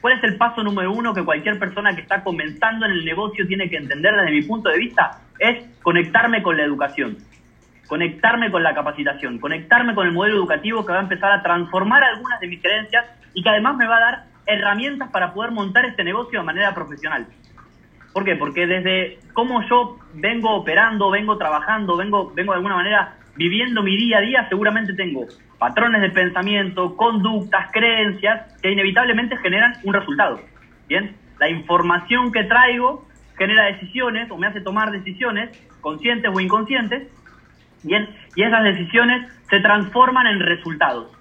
[0.00, 3.44] ¿Cuál es el paso número uno que cualquier persona que está comenzando en el negocio
[3.48, 5.22] tiene que entender desde mi punto de vista?
[5.40, 7.18] Es conectarme con la educación,
[7.88, 12.04] conectarme con la capacitación, conectarme con el modelo educativo que va a empezar a transformar
[12.04, 15.84] algunas de mis creencias y que además me va a dar herramientas para poder montar
[15.84, 17.26] este negocio de manera profesional.
[18.12, 18.36] ¿Por qué?
[18.36, 23.96] Porque desde cómo yo vengo operando, vengo trabajando, vengo, vengo de alguna manera viviendo mi
[23.96, 25.24] día a día, seguramente tengo
[25.58, 30.40] patrones de pensamiento, conductas, creencias que inevitablemente generan un resultado.
[30.88, 33.06] Bien, la información que traigo
[33.36, 37.08] genera decisiones o me hace tomar decisiones conscientes o inconscientes.
[37.84, 41.12] Bien, y esas decisiones se transforman en resultados.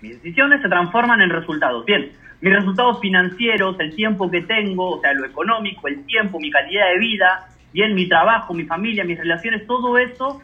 [0.00, 1.84] Mis decisiones se transforman en resultados.
[1.84, 6.50] Bien, mis resultados financieros, el tiempo que tengo, o sea, lo económico, el tiempo, mi
[6.50, 10.40] calidad de vida, bien, mi trabajo, mi familia, mis relaciones, todo eso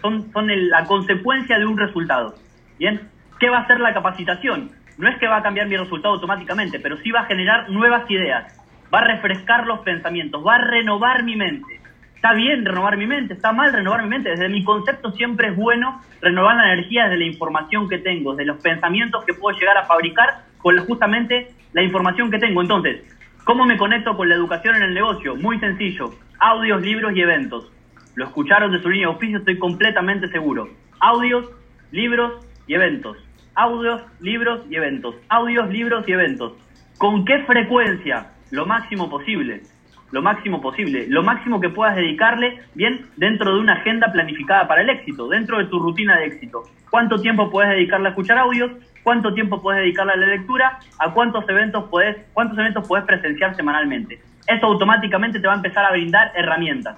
[0.00, 2.34] son, son la consecuencia de un resultado.
[2.78, 3.00] Bien,
[3.38, 4.70] ¿qué va a hacer la capacitación?
[4.98, 8.10] No es que va a cambiar mi resultado automáticamente, pero sí va a generar nuevas
[8.10, 8.60] ideas,
[8.92, 11.80] va a refrescar los pensamientos, va a renovar mi mente.
[12.16, 14.30] Está bien renovar mi mente, está mal renovar mi mente.
[14.30, 18.44] Desde mi concepto siempre es bueno renovar la energía desde la información que tengo, de
[18.44, 22.60] los pensamientos que puedo llegar a fabricar con justamente la información que tengo.
[22.60, 23.04] Entonces,
[23.44, 25.36] ¿cómo me conecto con la educación en el negocio?
[25.36, 27.70] Muy sencillo, audios, libros y eventos.
[28.14, 30.68] Lo escucharon de su línea de oficio, estoy completamente seguro.
[31.00, 31.50] Audios,
[31.92, 33.16] libros y eventos.
[33.54, 35.14] Audios, libros y eventos.
[35.28, 36.52] Audios, libros y eventos.
[36.98, 38.32] ¿Con qué frecuencia?
[38.50, 39.62] Lo máximo posible.
[40.10, 41.06] Lo máximo posible.
[41.08, 45.58] Lo máximo que puedas dedicarle, bien, dentro de una agenda planificada para el éxito, dentro
[45.58, 46.62] de tu rutina de éxito.
[46.90, 48.72] ¿Cuánto tiempo puedes dedicarle a escuchar audios?
[49.02, 50.78] ¿Cuánto tiempo puedes dedicarle a la lectura?
[50.98, 54.20] ¿A cuántos eventos puedes, cuántos eventos puedes presenciar semanalmente?
[54.46, 56.96] Eso automáticamente te va a empezar a brindar herramientas.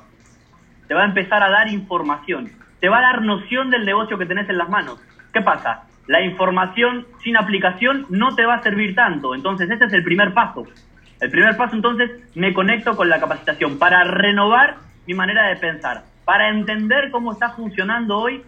[0.91, 2.51] Te va a empezar a dar información.
[2.81, 5.01] Te va a dar noción del negocio que tenés en las manos.
[5.33, 5.85] ¿Qué pasa?
[6.09, 9.37] La información sin aplicación no te va a servir tanto.
[9.37, 10.65] Entonces, ese es el primer paso.
[11.21, 16.03] El primer paso, entonces, me conecto con la capacitación para renovar mi manera de pensar,
[16.25, 18.43] para entender cómo está funcionando hoy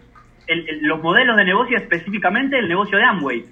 [0.81, 3.45] los modelos de negocio, específicamente el negocio de Amway.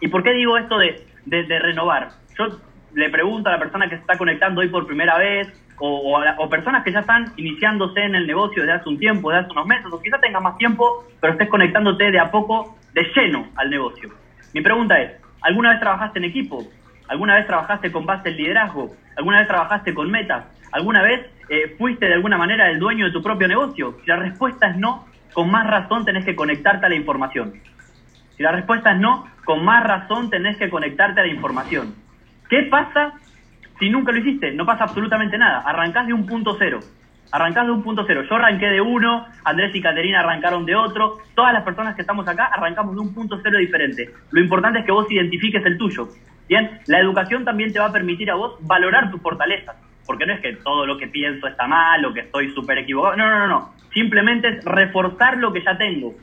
[0.00, 2.08] ¿Y por qué digo esto de, de, renovar?
[2.38, 2.58] Yo
[2.94, 6.84] le pregunto a la persona que se está conectando hoy por primera vez, o, personas
[6.84, 9.86] que ya están iniciándose en el negocio desde hace un tiempo, desde hace unos meses,
[9.92, 14.10] o quizás tengas más tiempo, pero estés conectándote de a poco, de lleno al negocio.
[14.52, 15.12] Mi pregunta es,
[15.42, 16.64] ¿alguna vez trabajaste en equipo?
[17.08, 18.90] ¿Alguna vez trabajaste con base en liderazgo?
[19.16, 20.44] ¿Alguna vez trabajaste con metas?
[20.72, 23.96] ¿Alguna vez eh, fuiste de alguna manera el dueño de tu propio negocio?
[24.02, 27.54] Si la respuesta es no, con más razón tenés que conectarte a la información.
[28.36, 31.94] Si la respuesta es no, con más razón tenés que conectarte a la información.
[32.48, 33.14] ¿Qué pasa
[33.78, 34.52] si nunca lo hiciste?
[34.52, 35.60] No pasa absolutamente nada.
[35.60, 36.80] Arrancás de un punto cero.
[37.32, 38.22] Arrancás de un punto cero.
[38.28, 41.18] Yo arranqué de uno, Andrés y Caterina arrancaron de otro.
[41.34, 44.10] Todas las personas que estamos acá arrancamos de un punto cero diferente.
[44.30, 46.08] Lo importante es que vos identifiques el tuyo.
[46.48, 49.76] Bien, la educación también te va a permitir a vos valorar tus fortalezas.
[50.06, 53.16] Porque no es que todo lo que pienso está mal o que estoy súper equivocado.
[53.16, 53.74] No, no, no, no.
[53.92, 56.14] Simplemente es reforzar lo que ya tengo.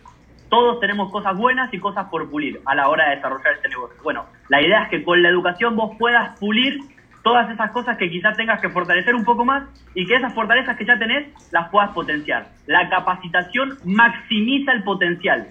[0.49, 3.97] Todos tenemos cosas buenas y cosas por pulir a la hora de desarrollar este negocio.
[4.03, 6.77] Bueno, la idea es que con la educación vos puedas pulir
[7.23, 10.77] todas esas cosas que quizás tengas que fortalecer un poco más y que esas fortalezas
[10.77, 12.47] que ya tenés las puedas potenciar.
[12.67, 15.47] La capacitación maximiza el potencial,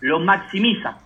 [0.00, 0.98] lo maximiza,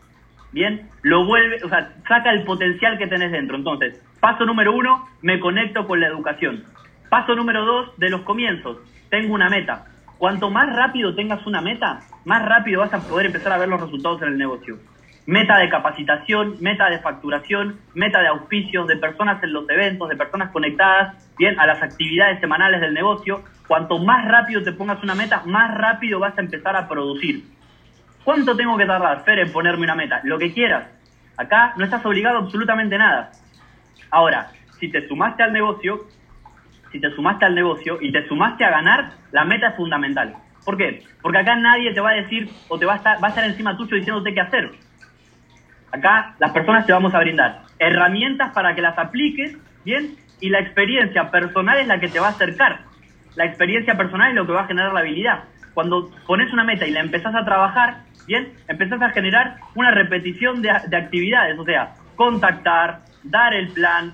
[0.52, 0.88] ¿bien?
[1.02, 3.56] Lo vuelve, o sea, saca el potencial que tenés dentro.
[3.56, 6.64] Entonces, paso número uno, me conecto con la educación.
[7.08, 8.78] Paso número dos, de los comienzos,
[9.10, 9.86] tengo una meta.
[10.18, 13.80] Cuanto más rápido tengas una meta, más rápido vas a poder empezar a ver los
[13.80, 14.78] resultados en el negocio
[15.26, 20.16] meta de capacitación, meta de facturación, meta de auspicios, de personas en los eventos, de
[20.16, 23.42] personas conectadas, bien, a las actividades semanales del negocio.
[23.66, 27.44] Cuanto más rápido te pongas una meta, más rápido vas a empezar a producir.
[28.24, 30.20] ¿Cuánto tengo que tardar, Fer, en ponerme una meta?
[30.24, 30.88] Lo que quieras.
[31.36, 33.30] Acá no estás obligado a absolutamente nada.
[34.10, 34.48] Ahora,
[34.78, 36.06] si te sumaste al negocio,
[36.92, 40.34] si te sumaste al negocio y te sumaste a ganar, la meta es fundamental.
[40.64, 41.02] ¿Por qué?
[41.20, 43.44] Porque acá nadie te va a decir o te va a estar, va a estar
[43.44, 44.85] encima tuyo diciéndote qué hacer.
[45.96, 50.16] Acá las personas te vamos a brindar herramientas para que las apliques, ¿bien?
[50.40, 52.80] Y la experiencia personal es la que te va a acercar.
[53.34, 55.44] La experiencia personal es lo que va a generar la habilidad.
[55.74, 58.52] Cuando pones una meta y la empezás a trabajar, ¿bien?
[58.68, 64.12] Empezás a generar una repetición de, de actividades, o sea, contactar, dar el plan,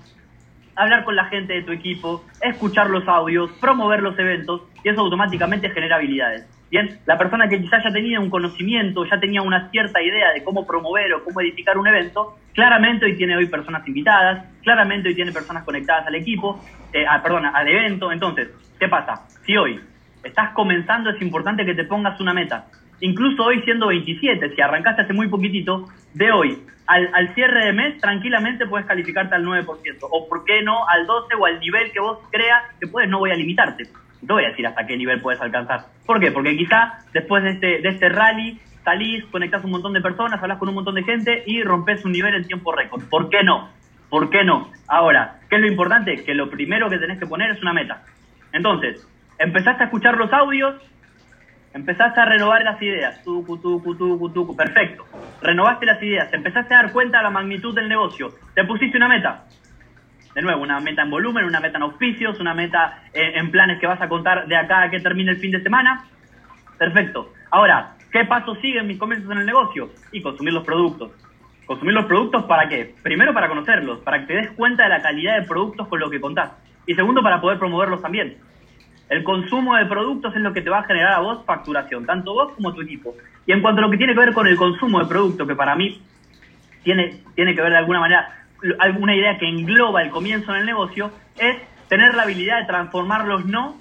[0.75, 5.01] hablar con la gente de tu equipo, escuchar los audios, promover los eventos, y eso
[5.01, 6.47] automáticamente genera habilidades.
[6.71, 10.43] Bien, la persona que quizás ya tenía un conocimiento, ya tenía una cierta idea de
[10.43, 15.15] cómo promover o cómo edificar un evento, claramente hoy tiene hoy personas invitadas, claramente hoy
[15.15, 18.11] tiene personas conectadas al equipo, eh, perdón, al evento.
[18.11, 18.49] Entonces,
[18.81, 19.27] ¿qué pasa?
[19.45, 19.81] Si hoy
[20.25, 22.67] estás comenzando, es importante que te pongas una meta.
[23.01, 27.73] incluso hoy siendo 27, si arrancaste hace muy poquitito, de hoy al, al cierre de
[27.73, 29.67] mes tranquilamente puedes calificarte al 9%,
[30.11, 33.19] o por qué no al 12 o al nivel que vos creas que puedes, no
[33.19, 33.85] voy a limitarte.
[34.23, 35.87] No voy a decir hasta qué nivel puedes alcanzar.
[36.07, 36.31] ¿Por qué?
[36.31, 40.59] Porque quizá después de este, de este rally salís, conectás un montón de personas, hablas
[40.59, 43.03] con un montón de gente y rompes un nivel en tiempo récord.
[43.09, 43.69] ¿Por qué no?
[44.09, 44.71] ¿Por qué no?
[44.89, 46.23] Ahora, ¿qué es lo importante?
[46.25, 48.03] Que lo primero que tenés que poner es una meta.
[48.53, 49.07] Entonces,
[49.39, 50.75] empezaste a escuchar los audios,
[51.75, 55.05] empezaste a renovar las ideas, tucu, tucu, tucu, perfecto.
[55.41, 59.09] Renovaste las ideas, empezaste a dar cuenta de la magnitud del negocio, te pusiste una
[59.09, 59.45] meta.
[60.35, 63.79] De nuevo, una meta en volumen, una meta en auspicios, una meta en, en planes
[63.79, 66.05] que vas a contar de acá a que termine el fin de semana.
[66.79, 67.33] Perfecto.
[67.51, 69.91] Ahora, ¿qué paso siguen mis comienzos en el negocio?
[70.11, 71.13] Y consumir los productos.
[71.67, 72.95] Consumir los productos para qué?
[73.03, 76.11] Primero para conocerlos, para que te des cuenta de la calidad de productos con lo
[76.11, 76.51] que contás.
[76.87, 78.37] Y segundo, para poder promoverlos también.
[79.09, 82.33] El consumo de productos es lo que te va a generar a vos facturación, tanto
[82.33, 83.15] vos como tu equipo.
[83.47, 85.55] Y en cuanto a lo que tiene que ver con el consumo de productos, que
[85.55, 86.01] para mí
[86.83, 88.42] tiene, tiene que ver de alguna manera,
[88.79, 91.57] alguna idea que engloba el comienzo en el negocio, es
[91.89, 93.79] tener la habilidad de transformar los no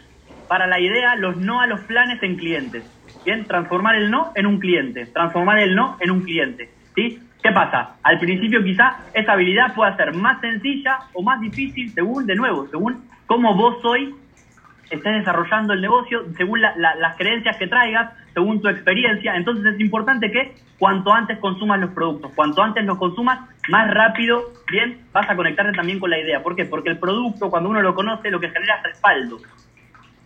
[0.48, 2.84] para la idea, los no a los planes en clientes.
[3.26, 6.70] Bien, transformar el no en un cliente, transformar el no en un cliente.
[6.96, 7.20] ¿Sí?
[7.42, 7.96] ¿Qué pasa?
[8.04, 12.68] Al principio quizá esa habilidad pueda ser más sencilla o más difícil según, de nuevo,
[12.68, 14.14] según cómo vos hoy
[14.92, 19.36] estés desarrollando el negocio, según la, la, las creencias que traigas, según tu experiencia.
[19.36, 23.40] Entonces es importante que cuanto antes consumas los productos, cuanto antes los consumas,
[23.70, 24.42] más rápido,
[24.72, 26.42] bien, vas a conectarte también con la idea.
[26.42, 26.66] ¿Por qué?
[26.66, 29.38] Porque el producto, cuando uno lo conoce, lo que genera es respaldo.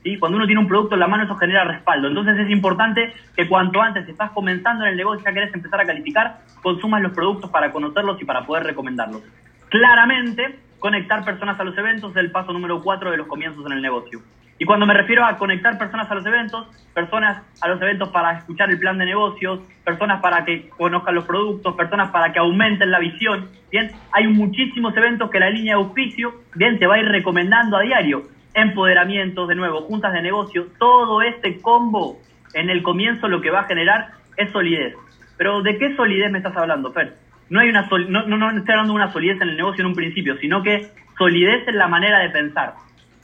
[0.04, 0.18] ¿Sí?
[0.18, 2.08] Cuando uno tiene un producto en la mano, eso genera respaldo.
[2.08, 5.86] Entonces es importante que cuanto antes, estás comenzando en el negocio, ya querés empezar a
[5.86, 9.24] calificar, consumas los productos para conocerlos y para poder recomendarlos.
[9.70, 13.72] Claramente, conectar personas a los eventos es el paso número cuatro de los comienzos en
[13.72, 14.22] el negocio.
[14.58, 18.38] Y cuando me refiero a conectar personas a los eventos, personas a los eventos para
[18.38, 22.90] escuchar el plan de negocios, personas para que conozcan los productos, personas para que aumenten
[22.90, 27.00] la visión, bien, hay muchísimos eventos que la línea de auspicio, bien, te va a
[27.00, 28.24] ir recomendando a diario.
[28.54, 32.18] Empoderamientos, de nuevo, juntas de negocio, todo este combo
[32.54, 34.96] en el comienzo lo que va a generar es solidez.
[35.38, 37.18] Pero ¿de qué solidez me estás hablando, Fer?
[37.50, 39.88] No hay una no, no, no estoy hablando de una solidez en el negocio en
[39.88, 40.88] un principio, sino que
[41.18, 42.76] solidez en la manera de pensar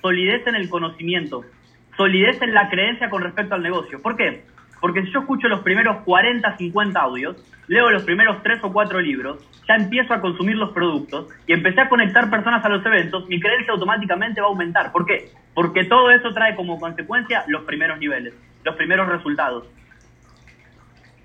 [0.02, 1.44] solidez en el conocimiento,
[1.98, 4.02] solidez en la creencia con respecto al negocio.
[4.02, 4.44] ¿Por qué?
[4.82, 7.38] Porque si yo escucho los primeros 40, 50 audios,
[7.68, 11.82] leo los primeros 3 o 4 libros, ya empiezo a consumir los productos y empecé
[11.82, 14.92] a conectar personas a los eventos, mi creencia automáticamente va a aumentar.
[14.92, 15.30] ¿Por qué?
[15.54, 18.34] Porque todo eso trae como consecuencia los primeros niveles,
[18.64, 19.68] los primeros resultados.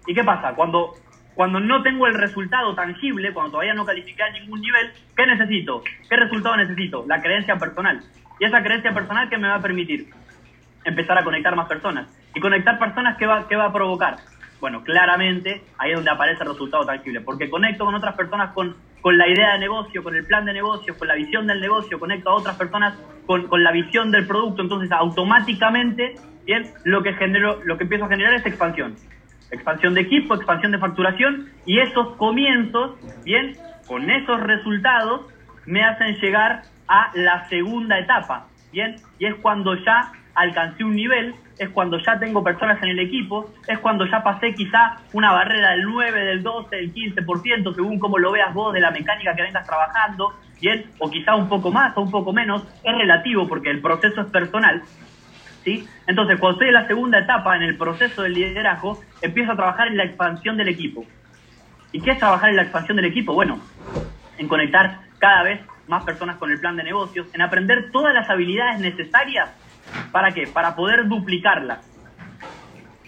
[0.06, 0.54] ¿Y qué pasa?
[0.54, 0.92] Cuando,
[1.34, 5.82] cuando no tengo el resultado tangible, cuando todavía no califiqué a ningún nivel, ¿qué necesito?
[6.08, 7.04] ¿Qué resultado necesito?
[7.08, 8.02] La creencia personal.
[8.38, 10.08] Y esa creencia personal que me va a permitir
[10.84, 12.08] empezar a conectar más personas.
[12.34, 14.16] Y conectar personas, ¿qué va, va a provocar?
[14.60, 18.74] Bueno, claramente ahí es donde aparece el resultado tangible, porque conecto con otras personas con,
[19.00, 22.00] con la idea de negocio, con el plan de negocio, con la visión del negocio,
[22.00, 22.94] conecto a otras personas
[23.26, 26.14] con, con la visión del producto, entonces automáticamente,
[26.46, 28.96] bien, lo que genero, lo que empiezo a generar es expansión.
[29.50, 33.56] Expansión de equipo, expansión de facturación, y esos comienzos, bien,
[33.86, 35.26] con esos resultados,
[35.66, 38.96] me hacen llegar a la segunda etapa, ¿bien?
[39.18, 43.50] Y es cuando ya alcancé un nivel, es cuando ya tengo personas en el equipo,
[43.66, 48.18] es cuando ya pasé quizá una barrera del 9, del 12, del 15%, según como
[48.18, 50.84] lo veas vos de la mecánica que vengas trabajando, ¿bien?
[50.98, 54.26] O quizá un poco más o un poco menos, es relativo porque el proceso es
[54.28, 54.82] personal,
[55.64, 55.88] ¿sí?
[56.06, 59.88] Entonces, cuando estoy en la segunda etapa, en el proceso del liderazgo, empiezo a trabajar
[59.88, 61.04] en la expansión del equipo.
[61.92, 63.32] ¿Y qué es trabajar en la expansión del equipo?
[63.32, 63.58] Bueno,
[64.36, 68.28] en conectar cada vez más personas con el plan de negocios, en aprender todas las
[68.28, 69.50] habilidades necesarias.
[70.12, 70.46] ¿Para qué?
[70.46, 71.80] Para poder duplicarlas.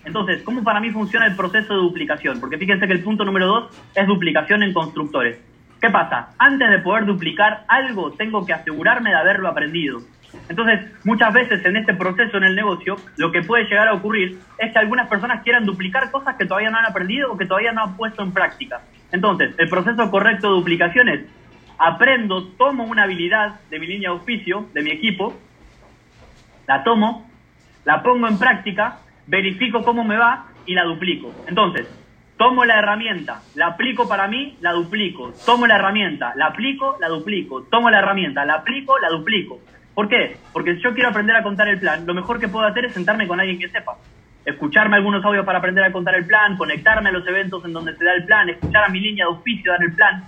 [0.05, 2.41] Entonces, ¿cómo para mí funciona el proceso de duplicación?
[2.41, 5.39] Porque fíjense que el punto número dos es duplicación en constructores.
[5.81, 6.31] ¿Qué pasa?
[6.39, 10.01] Antes de poder duplicar algo, tengo que asegurarme de haberlo aprendido.
[10.49, 14.39] Entonces, muchas veces en este proceso en el negocio, lo que puede llegar a ocurrir
[14.59, 17.73] es que algunas personas quieran duplicar cosas que todavía no han aprendido o que todavía
[17.73, 18.81] no han puesto en práctica.
[19.13, 21.21] Entonces, el proceso correcto de duplicación es
[21.79, 25.35] aprendo, tomo una habilidad de mi línea de auspicio, de mi equipo,
[26.67, 27.31] la tomo,
[27.85, 31.33] la pongo en práctica, verifico cómo me va y la duplico.
[31.47, 31.89] Entonces,
[32.37, 35.33] tomo la herramienta, la aplico para mí, la duplico.
[35.47, 37.63] Tomo la herramienta, la aplico, la duplico.
[37.63, 39.61] Tomo la herramienta, la aplico, la duplico.
[39.95, 40.37] ¿Por qué?
[40.53, 42.93] Porque si yo quiero aprender a contar el plan, lo mejor que puedo hacer es
[42.93, 43.97] sentarme con alguien que sepa.
[44.45, 47.97] Escucharme algunos audios para aprender a contar el plan, conectarme a los eventos en donde
[47.97, 50.25] se da el plan, escuchar a mi línea de auspicio dar el plan,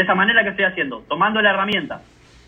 [0.00, 2.00] de esa manera que estoy haciendo, tomando la herramienta.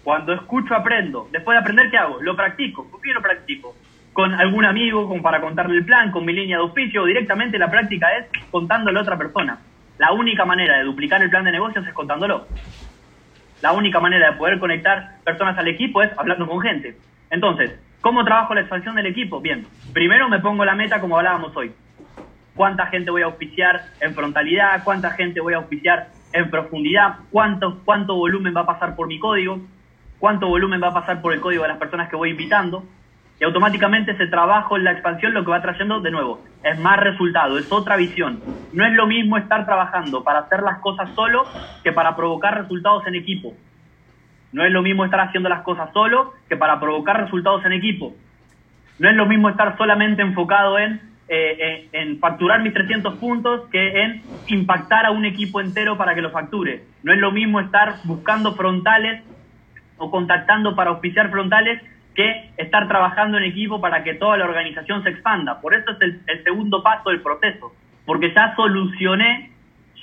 [0.03, 1.29] Cuando escucho, aprendo.
[1.31, 2.21] Después de aprender, ¿qué hago?
[2.23, 2.91] Lo practico.
[2.91, 3.75] ¿Por qué lo practico?
[4.13, 7.59] con algún amigo como para contarle el plan, con mi línea de oficio, o directamente
[7.59, 9.59] la práctica es contándole a otra persona.
[9.99, 12.47] La única manera de duplicar el plan de negocios es contándolo.
[13.63, 16.97] La única manera de poder conectar personas al equipo es hablando con gente.
[17.31, 19.41] Entonces, ¿cómo trabajo la expansión del equipo?
[19.41, 21.73] Bien, primero me pongo la meta como hablábamos hoy.
[22.55, 24.85] ¿Cuánta gente voy a auspiciar en frontalidad?
[24.85, 27.17] ¿Cuánta gente voy a auspiciar en profundidad?
[27.31, 29.61] ¿Cuánto, cuánto volumen va a pasar por mi código?
[30.19, 32.85] ¿Cuánto volumen va a pasar por el código de las personas que voy invitando?
[33.43, 36.97] y automáticamente ese trabajo en la expansión lo que va trayendo de nuevo es más
[37.01, 38.41] resultado, es otra visión.
[38.73, 41.45] No es lo mismo estar trabajando para hacer las cosas solo
[41.83, 43.53] que para provocar resultados en equipo.
[44.53, 48.15] No es lo mismo estar haciendo las cosas solo que para provocar resultados en equipo.
[49.01, 54.03] No es lo mismo estar solamente enfocado en, eh, en, facturar mis 300 puntos que
[54.03, 56.83] en impactar a un equipo entero para que lo facture.
[57.03, 59.23] No es lo mismo estar buscando frontales
[59.99, 61.81] o contactando para auspiciar frontales
[62.15, 65.61] que estar trabajando en equipo para que toda la organización se expanda.
[65.61, 67.73] Por eso es el, segundo paso del proceso,
[68.05, 69.51] porque ya solucioné,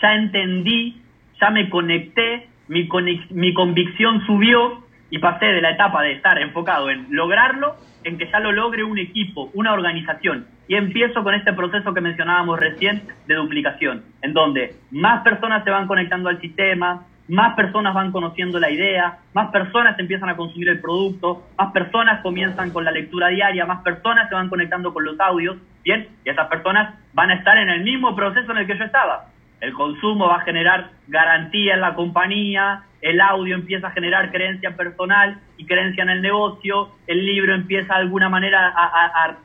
[0.01, 1.01] ya entendí,
[1.39, 2.89] ya me conecté, mi,
[3.29, 8.29] mi convicción subió y pasé de la etapa de estar enfocado en lograrlo, en que
[8.31, 10.47] ya lo logre un equipo, una organización.
[10.69, 15.71] Y empiezo con este proceso que mencionábamos recién de duplicación, en donde más personas se
[15.71, 20.69] van conectando al sistema, más personas van conociendo la idea, más personas empiezan a consumir
[20.69, 25.05] el producto, más personas comienzan con la lectura diaria, más personas se van conectando con
[25.05, 26.07] los audios, ¿bien?
[26.23, 29.25] Y esas personas van a estar en el mismo proceso en el que yo estaba.
[29.61, 34.75] El consumo va a generar garantía en la compañía, el audio empieza a generar creencia
[34.75, 39.37] personal y creencia en el negocio, el libro empieza de alguna manera a,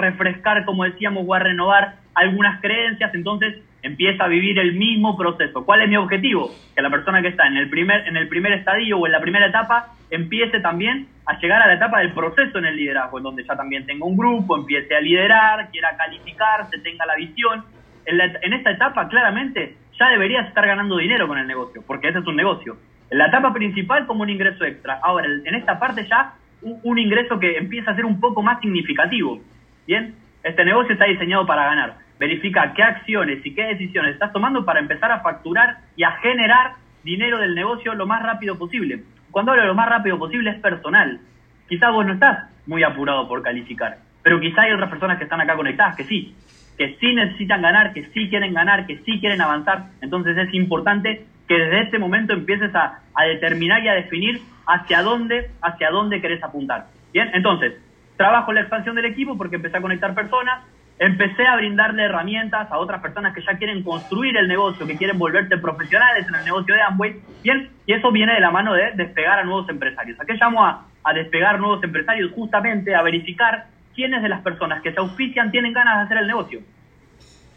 [0.00, 5.64] refrescar, como decíamos, o a renovar algunas creencias, entonces empieza a vivir el mismo proceso.
[5.64, 6.50] ¿Cuál es mi objetivo?
[6.74, 9.20] Que la persona que está en el primer, en el primer estadio o en la
[9.20, 13.24] primera etapa empiece también a llegar a la etapa del proceso en el liderazgo, en
[13.24, 17.64] donde ya también tenga un grupo, empiece a liderar, quiera calificarse, tenga la visión.
[18.04, 22.20] En, en esta etapa, claramente, ya deberías estar ganando dinero con el negocio, porque ese
[22.20, 22.76] es un negocio.
[23.10, 24.98] La etapa principal como un ingreso extra.
[25.02, 29.40] Ahora, en esta parte ya un, ingreso que empieza a ser un poco más significativo.
[29.86, 34.64] Bien, este negocio está diseñado para ganar verifica qué acciones y qué decisiones estás tomando
[34.64, 39.02] para empezar a facturar y a generar dinero del negocio lo más rápido posible.
[39.30, 41.20] Cuando hablo de lo más rápido posible es personal.
[41.68, 45.40] Quizás vos no estás muy apurado por calificar, pero quizá hay otras personas que están
[45.40, 46.34] acá conectadas que sí,
[46.78, 49.86] que sí necesitan ganar, que sí quieren ganar, que sí quieren avanzar.
[50.00, 55.02] Entonces es importante que desde este momento empieces a, a determinar y a definir hacia
[55.02, 56.86] dónde, hacia dónde querés apuntar.
[57.12, 57.74] Bien, entonces,
[58.16, 60.64] trabajo en la expansión del equipo porque empecé a conectar personas,
[60.98, 65.18] empecé a brindarle herramientas a otras personas que ya quieren construir el negocio, que quieren
[65.18, 68.92] volverse profesionales en el negocio de Amway, bien, y eso viene de la mano de
[68.94, 70.18] despegar a nuevos empresarios.
[70.20, 72.32] ¿A qué llamo a, a despegar nuevos empresarios?
[72.32, 76.26] Justamente a verificar quiénes de las personas que se auspician tienen ganas de hacer el
[76.26, 76.60] negocio.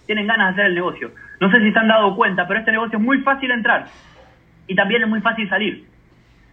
[0.09, 1.11] Tienen ganas de hacer el negocio.
[1.39, 3.85] No sé si se han dado cuenta, pero este negocio es muy fácil entrar
[4.65, 5.85] y también es muy fácil salir.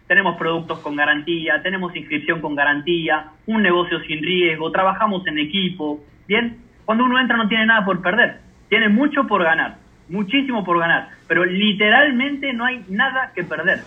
[0.06, 6.04] Tenemos productos con garantía, tenemos inscripción con garantía, un negocio sin riesgo, trabajamos en equipo,
[6.28, 6.58] ¿bien?
[6.84, 9.76] Cuando uno entra no tiene nada por perder, tiene mucho por ganar,
[10.10, 13.78] muchísimo por ganar, pero literalmente no hay nada que perder,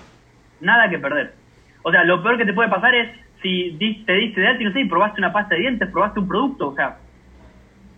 [0.62, 1.36] nada que perder.
[1.84, 3.12] O sea, lo peor que te puede pasar es
[3.44, 6.28] si te diste de alta y no sé, probaste una pasta de dientes, probaste un
[6.28, 6.98] producto, o sea,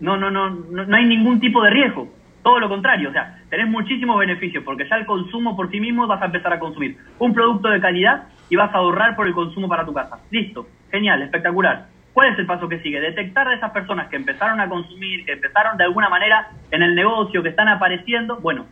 [0.02, 2.08] no, no, no, no, hay ningún tipo de riesgo.
[2.42, 6.08] Todo lo contrario, o sea, tenés muchísimos beneficios porque ya el consumo por sí mismo
[6.08, 9.32] vas a empezar a consumir un producto de calidad y vas a ahorrar por el
[9.32, 10.18] consumo para tu casa.
[10.32, 11.86] Listo, genial, espectacular.
[12.12, 13.00] ¿Cuál es el paso que sigue?
[13.00, 16.96] Detectar a esas personas que empezaron a consumir, que empezaron de alguna manera en el
[16.96, 18.38] negocio, que están apareciendo.
[18.40, 18.66] Bueno,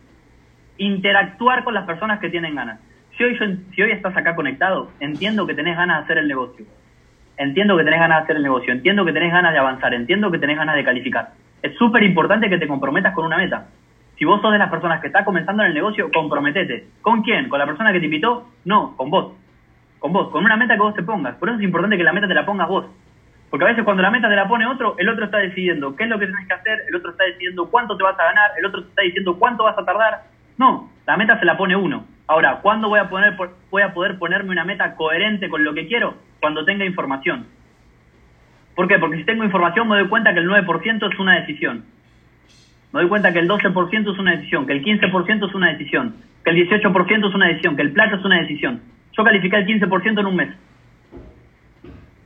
[0.77, 2.81] interactuar con las personas que tienen ganas.
[3.17, 3.37] Si hoy,
[3.73, 6.65] si hoy estás acá conectado, entiendo que tenés ganas de hacer el negocio.
[7.41, 8.71] Entiendo que tenés ganas de hacer el negocio.
[8.71, 9.95] Entiendo que tenés ganas de avanzar.
[9.95, 11.29] Entiendo que tenés ganas de calificar.
[11.63, 13.65] Es súper importante que te comprometas con una meta.
[14.15, 16.85] Si vos sos de las personas que está comenzando en el negocio, comprometete.
[17.01, 17.49] ¿Con quién?
[17.49, 18.47] ¿Con la persona que te invitó?
[18.63, 19.33] No, con vos.
[19.97, 21.33] Con vos, con una meta que vos te pongas.
[21.37, 22.85] Por eso es importante que la meta te la pongas vos.
[23.49, 26.03] Porque a veces cuando la meta te la pone otro, el otro está decidiendo qué
[26.03, 28.51] es lo que tienes que hacer, el otro está decidiendo cuánto te vas a ganar,
[28.59, 30.25] el otro te está diciendo cuánto vas a tardar.
[30.59, 32.05] No, la meta se la pone uno.
[32.27, 33.35] Ahora, ¿cuándo voy a, poner,
[33.71, 36.13] voy a poder ponerme una meta coherente con lo que quiero?
[36.41, 37.45] Cuando tenga información.
[38.75, 38.97] ¿Por qué?
[38.99, 41.85] Porque si tengo información me doy cuenta que el 9% es una decisión.
[42.91, 46.15] Me doy cuenta que el 12% es una decisión, que el 15% es una decisión,
[46.43, 48.81] que el 18% es una decisión, que el plato es una decisión.
[49.15, 50.49] Yo califiqué el 15% en un mes.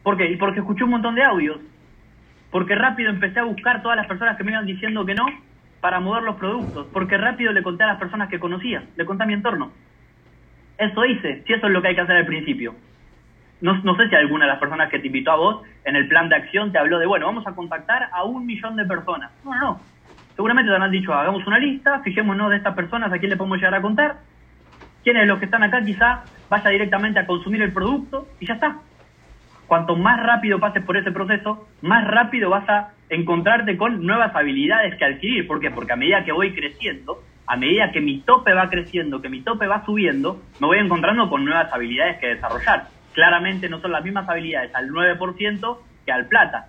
[0.02, 0.32] ¿Por qué?
[0.32, 1.60] Y porque escuché un montón de audios.
[2.52, 5.26] Porque rápido empecé a buscar todas las personas que me iban diciendo que no
[5.82, 6.88] para mover los productos.
[6.94, 9.72] Porque rápido le conté a las personas que conocía, le conté a mi entorno.
[10.78, 12.76] Eso hice, si eso es lo que hay que hacer al principio.
[13.62, 16.08] No, no sé si alguna de las personas que te invitó a vos en el
[16.08, 19.32] plan de acción te habló de, bueno, vamos a contactar a un millón de personas.
[19.44, 19.80] No, no, no.
[20.36, 23.58] Seguramente te han dicho, hagamos una lista, fijémonos de estas personas a quién le podemos
[23.58, 24.18] llegar a contar.
[25.04, 28.56] Quiénes de los que están acá quizá vaya directamente a consumir el producto y ya
[28.56, 28.78] está.
[29.68, 34.96] Cuanto más rápido pases por ese proceso, más rápido vas a encontrarte con nuevas habilidades
[34.96, 35.48] que adquirir.
[35.48, 35.72] ¿Por qué?
[35.72, 39.42] Porque a medida que voy creciendo, a medida que mi tope va creciendo, que mi
[39.42, 42.88] tope va subiendo, me voy encontrando con nuevas habilidades que desarrollar.
[43.16, 46.68] Claramente no son las mismas habilidades al 9% que al plata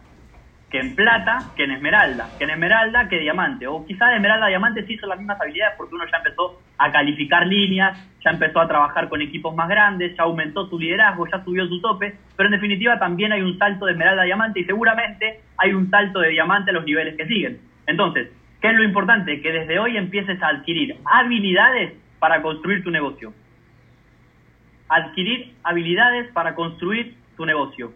[0.71, 4.49] que en plata que en esmeralda, que en esmeralda que diamante, o quizás esmeralda a
[4.49, 8.61] diamante sí son las mismas habilidades porque uno ya empezó a calificar líneas, ya empezó
[8.61, 12.49] a trabajar con equipos más grandes, ya aumentó su liderazgo, ya subió su tope, pero
[12.49, 16.19] en definitiva también hay un salto de esmeralda a diamante y seguramente hay un salto
[16.19, 17.61] de diamante a los niveles que siguen.
[17.87, 19.41] Entonces, ¿qué es lo importante?
[19.41, 23.33] Que desde hoy empieces a adquirir habilidades para construir tu negocio.
[24.89, 27.93] Adquirir habilidades para construir tu negocio.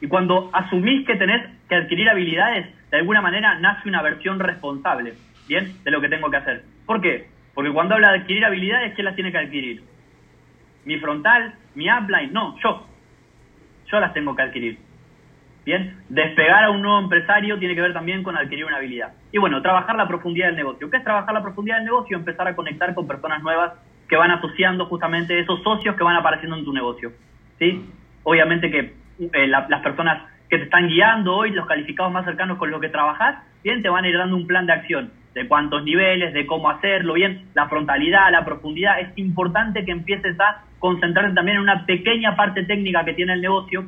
[0.00, 5.14] Y cuando asumís que tenés que adquirir habilidades, de alguna manera nace una versión responsable,
[5.48, 5.76] ¿bien?
[5.84, 6.64] De lo que tengo que hacer.
[6.86, 7.28] ¿Por qué?
[7.54, 9.82] Porque cuando habla de adquirir habilidades, ¿quién las tiene que adquirir?
[10.84, 11.54] ¿Mi frontal?
[11.74, 12.32] ¿Mi upline?
[12.32, 12.86] No, yo.
[13.86, 14.78] Yo las tengo que adquirir.
[15.64, 19.12] Bien, despegar a un nuevo empresario tiene que ver también con adquirir una habilidad.
[19.30, 20.90] Y bueno, trabajar la profundidad del negocio.
[20.90, 22.16] ¿Qué es trabajar la profundidad del negocio?
[22.16, 23.74] Empezar a conectar con personas nuevas
[24.12, 27.12] que van asociando justamente esos socios que van apareciendo en tu negocio.
[27.58, 27.82] ¿Sí?
[28.24, 32.70] Obviamente que eh, las personas que te están guiando hoy, los calificados más cercanos con
[32.70, 35.82] los que trabajas, bien, te van a ir dando un plan de acción de cuántos
[35.84, 39.00] niveles, de cómo hacerlo, bien, la frontalidad, la profundidad.
[39.00, 43.40] Es importante que empieces a concentrarte también en una pequeña parte técnica que tiene el
[43.40, 43.86] negocio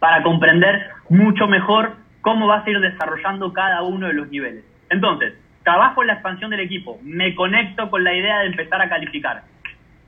[0.00, 4.64] para comprender mucho mejor cómo vas a ir desarrollando cada uno de los niveles.
[4.90, 5.34] Entonces,
[5.66, 9.42] trabajo en la expansión del equipo, me conecto con la idea de empezar a calificar.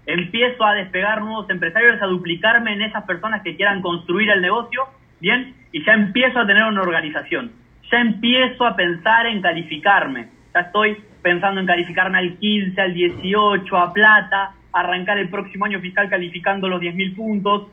[0.06, 4.84] Empiezo a despegar nuevos empresarios, a duplicarme en esas personas que quieran construir el negocio,
[5.20, 5.56] ¿bien?
[5.72, 7.50] Y ya empiezo a tener una organización,
[7.90, 13.76] ya empiezo a pensar en calificarme, ya estoy pensando en calificarme al 15, al 18,
[13.76, 17.66] a plata, arrancar el próximo año fiscal calificando los 10.000 puntos,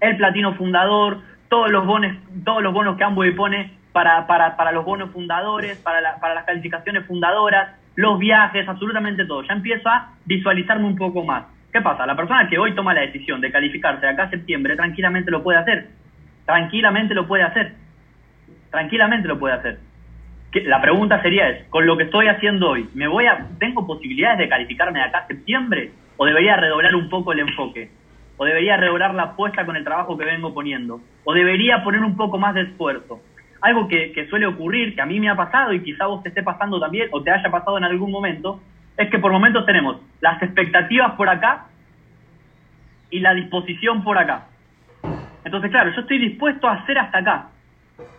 [0.00, 4.70] el platino fundador, todos los bonos, todos los bonos que Amway pone para, para, para
[4.70, 9.42] los bonos fundadores, para, para las calificaciones fundadoras, los viajes, absolutamente todo.
[9.42, 11.46] Ya empiezo a visualizarme un poco más.
[11.72, 12.06] ¿Qué pasa?
[12.06, 15.42] La persona que hoy toma la decisión de calificarse de acá a septiembre tranquilamente lo
[15.42, 15.88] puede hacer.
[16.46, 17.72] Tranquilamente lo puede hacer.
[18.70, 19.80] Tranquilamente lo puede hacer.
[20.66, 24.38] La pregunta sería es, con lo que estoy haciendo hoy, ¿me voy a, ¿tengo posibilidades
[24.38, 25.90] de calificarme de acá a septiembre?
[26.18, 27.90] ¿O debería redoblar un poco el enfoque?
[28.36, 31.00] ¿O debería redoblar la apuesta con el trabajo que vengo poniendo?
[31.24, 33.20] ¿O debería poner un poco más de esfuerzo?
[33.60, 36.42] Algo que, suele ocurrir, que a mí me ha pasado y quizá vos te esté
[36.42, 38.60] pasando también o te haya pasado en algún momento,
[38.96, 41.66] es que por momentos tenemos las expectativas por acá
[43.10, 44.46] y la disposición por acá.
[45.44, 47.48] Entonces, claro, yo estoy dispuesto a hacer hasta acá,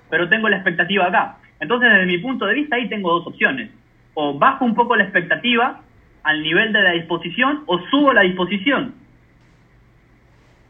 [0.09, 1.37] pero tengo la expectativa acá.
[1.59, 3.69] Entonces, desde mi punto de vista, ahí tengo dos opciones.
[4.13, 5.81] O bajo un poco la expectativa
[6.23, 8.95] al nivel de la disposición o subo la disposición.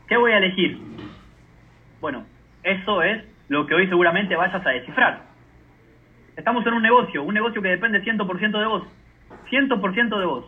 [0.08, 0.80] ¿Qué voy a elegir?
[2.02, 2.26] Bueno,
[2.64, 5.24] eso es lo que hoy seguramente vayas a descifrar.
[6.38, 8.84] Estamos en un negocio, un negocio que depende 100% de vos.
[9.52, 10.46] 100% de vos.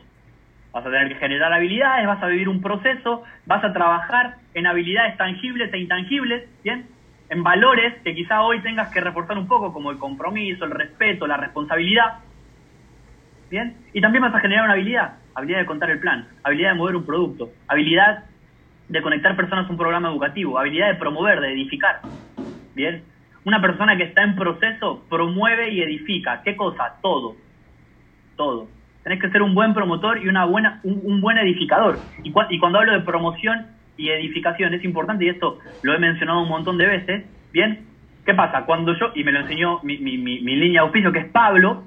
[0.71, 4.67] Vas a tener que generar habilidades, vas a vivir un proceso, vas a trabajar en
[4.67, 6.87] habilidades tangibles e intangibles, ¿bien?
[7.29, 11.27] En valores que quizá hoy tengas que reforzar un poco, como el compromiso, el respeto,
[11.27, 12.19] la responsabilidad.
[13.49, 13.75] ¿Bien?
[13.93, 16.95] Y también vas a generar una habilidad, habilidad de contar el plan, habilidad de mover
[16.95, 18.25] un producto, habilidad
[18.87, 22.01] de conectar personas a un programa educativo, habilidad de promover, de edificar.
[22.75, 23.03] Bien.
[23.43, 26.41] Una persona que está en proceso promueve y edifica.
[26.43, 26.97] ¿Qué cosa?
[27.01, 27.35] Todo.
[28.35, 28.67] Todo.
[29.03, 31.97] Tenés que ser un buen promotor y una buena, un, buen edificador.
[32.23, 33.65] Y, y cuando hablo de promoción
[33.97, 37.87] y edificación es importante, y esto lo he mencionado un montón de veces, ¿bien?
[38.25, 38.65] ¿Qué pasa?
[38.65, 41.83] Cuando yo, y me lo enseñó mi, mi, mi, línea de oficio, que es Pablo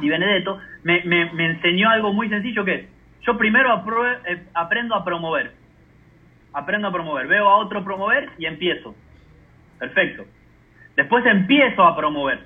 [0.00, 2.86] Di Benedetto, me, me, me, enseñó algo muy sencillo que es,
[3.20, 3.84] yo primero
[4.26, 5.52] eh, aprendo a promover.
[6.52, 7.28] Aprendo a promover.
[7.28, 8.96] Veo a otro promover y empiezo.
[9.82, 10.24] Perfecto.
[10.94, 12.38] Después empiezo a promover.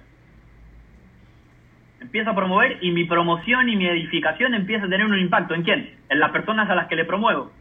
[2.01, 5.53] Empiezo a promover y mi promoción y mi edificación empieza a tener un impacto.
[5.53, 5.97] ¿En quién?
[6.09, 7.53] En las personas a las que le promuevo.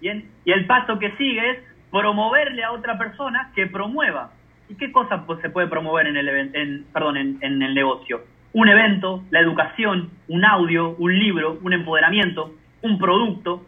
[0.00, 0.28] Bien.
[0.44, 1.58] Y el paso que sigue es
[1.92, 4.32] promoverle a otra persona que promueva.
[4.68, 8.24] ¿Y qué cosa pues, se puede promover en el, en, perdón, en, en el negocio?
[8.54, 13.64] Un evento, la educación, un audio, un libro, un empoderamiento, un producto.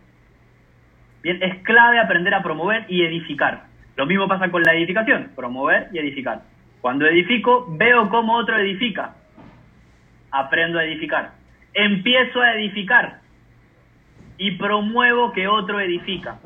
[1.23, 3.68] Bien, es clave aprender a promover y edificar.
[3.99, 6.43] Lo mismo pasa con la edificación, promover y edificar.
[6.81, 9.17] Cuando edifico, veo cómo otro edifica.
[10.31, 11.33] Aprendo a edificar.
[11.75, 13.19] Empiezo a edificar
[14.39, 16.39] y promuevo que otro edifica.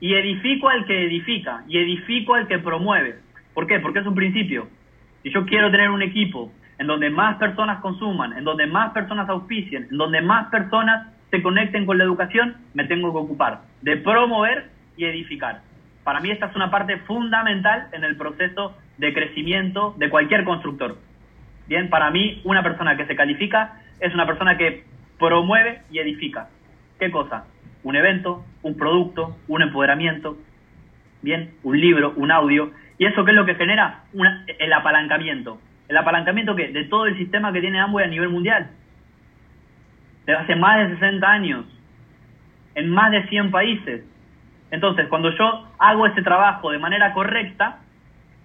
[0.00, 3.16] y edifico al que edifica, y edifico al que promueve.
[3.52, 3.78] ¿Por qué?
[3.78, 4.68] Porque es un principio.
[5.22, 9.28] Si yo quiero tener un equipo en donde más personas consuman, en donde más personas
[9.28, 13.98] auspicien, en donde más personas se conecten con la educación, me tengo que ocupar de
[13.98, 15.60] promover y edificar.
[16.04, 20.98] Para mí esta es una parte fundamental en el proceso de crecimiento de cualquier constructor.
[21.66, 24.84] Bien, para mí una persona que se califica es una persona que
[25.18, 26.48] promueve y edifica.
[26.98, 27.46] ¿Qué cosa?
[27.82, 30.36] Un evento, un producto, un empoderamiento,
[31.22, 32.70] bien, un libro, un audio.
[32.98, 34.04] ¿Y eso qué es lo que genera?
[34.58, 35.58] el apalancamiento.
[35.88, 36.68] ¿El apalancamiento qué?
[36.68, 38.70] De todo el sistema que tiene Amway a nivel mundial.
[40.26, 41.64] De hace más de 60 años.
[42.74, 44.04] En más de 100 países.
[44.74, 47.78] Entonces, cuando yo hago ese trabajo de manera correcta,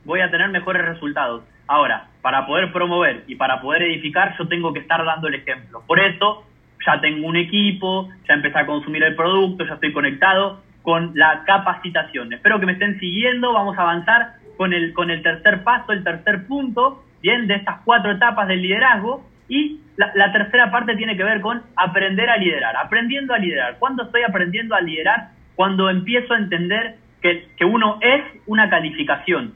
[0.05, 1.43] voy a tener mejores resultados.
[1.65, 5.81] Ahora, para poder promover y para poder edificar, yo tengo que estar dando el ejemplo.
[5.87, 6.45] Por eso,
[6.85, 11.43] ya tengo un equipo, ya empecé a consumir el producto, ya estoy conectado con la
[11.45, 12.31] capacitación.
[12.31, 16.03] Espero que me estén siguiendo, vamos a avanzar con el, con el tercer paso, el
[16.03, 19.27] tercer punto, bien, de estas cuatro etapas del liderazgo.
[19.47, 23.77] Y la, la tercera parte tiene que ver con aprender a liderar, aprendiendo a liderar.
[23.79, 25.38] ¿Cuándo estoy aprendiendo a liderar?
[25.60, 29.56] Cuando empiezo a entender que, que uno es una calificación,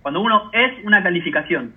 [0.00, 1.74] cuando uno es una calificación.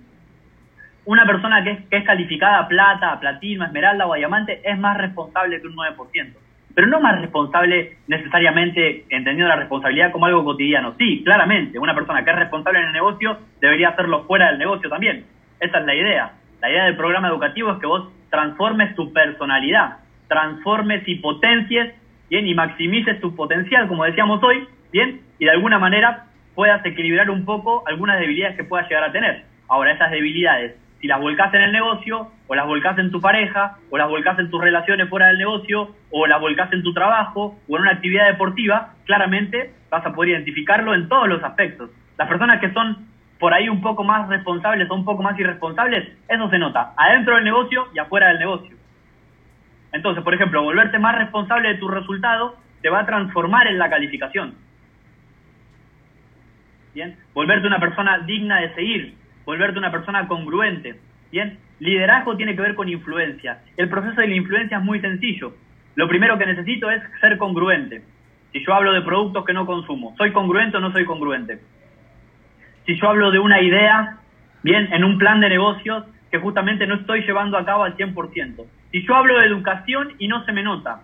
[1.04, 5.60] Una persona que es, que es calificada plata, platino, esmeralda o diamante es más responsable
[5.60, 6.32] que un 9%.
[6.74, 10.94] Pero no más responsable necesariamente entendiendo la responsabilidad como algo cotidiano.
[10.96, 14.88] Sí, claramente, una persona que es responsable en el negocio debería hacerlo fuera del negocio
[14.88, 15.26] también.
[15.60, 16.32] Esa es la idea.
[16.62, 21.92] La idea del programa educativo es que vos transformes tu personalidad, transformes y potencies,
[22.34, 26.24] bien, y maximices tu potencial, como decíamos hoy, bien, y de alguna manera
[26.56, 29.44] puedas equilibrar un poco algunas debilidades que puedas llegar a tener.
[29.68, 33.76] Ahora, esas debilidades, si las volcás en el negocio, o las volcás en tu pareja,
[33.88, 37.56] o las volcás en tus relaciones fuera del negocio, o las volcás en tu trabajo,
[37.68, 41.90] o en una actividad deportiva, claramente vas a poder identificarlo en todos los aspectos.
[42.18, 43.06] Las personas que son
[43.38, 47.36] por ahí un poco más responsables o un poco más irresponsables, eso se nota, adentro
[47.36, 48.73] del negocio y afuera del negocio.
[49.94, 53.88] Entonces, por ejemplo, volverte más responsable de tus resultados te va a transformar en la
[53.88, 54.54] calificación.
[56.94, 57.16] ¿bien?
[57.32, 59.14] Volverte una persona digna de seguir,
[59.46, 60.96] volverte una persona congruente,
[61.30, 61.58] ¿bien?
[61.78, 63.58] Liderazgo tiene que ver con influencia.
[63.76, 65.54] El proceso de la influencia es muy sencillo.
[65.96, 68.02] Lo primero que necesito es ser congruente.
[68.52, 71.60] Si yo hablo de productos que no consumo, ¿soy congruente o no soy congruente?
[72.86, 74.18] Si yo hablo de una idea,
[74.62, 78.64] bien, en un plan de negocios que justamente no estoy llevando a cabo al 100%.
[78.94, 81.00] Si yo hablo de educación y no se me nota.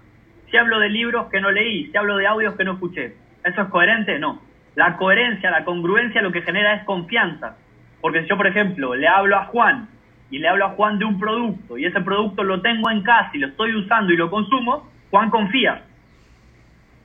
[0.48, 3.16] Si hablo de libros que no leí, si hablo de audios que no escuché.
[3.42, 4.16] ¿Eso es coherente?
[4.20, 4.40] No.
[4.76, 7.56] La coherencia, la congruencia lo que genera es confianza.
[8.00, 9.88] Porque si yo, por ejemplo, le hablo a Juan
[10.30, 13.30] y le hablo a Juan de un producto y ese producto lo tengo en casa
[13.34, 15.82] y lo estoy usando y lo consumo, Juan confía.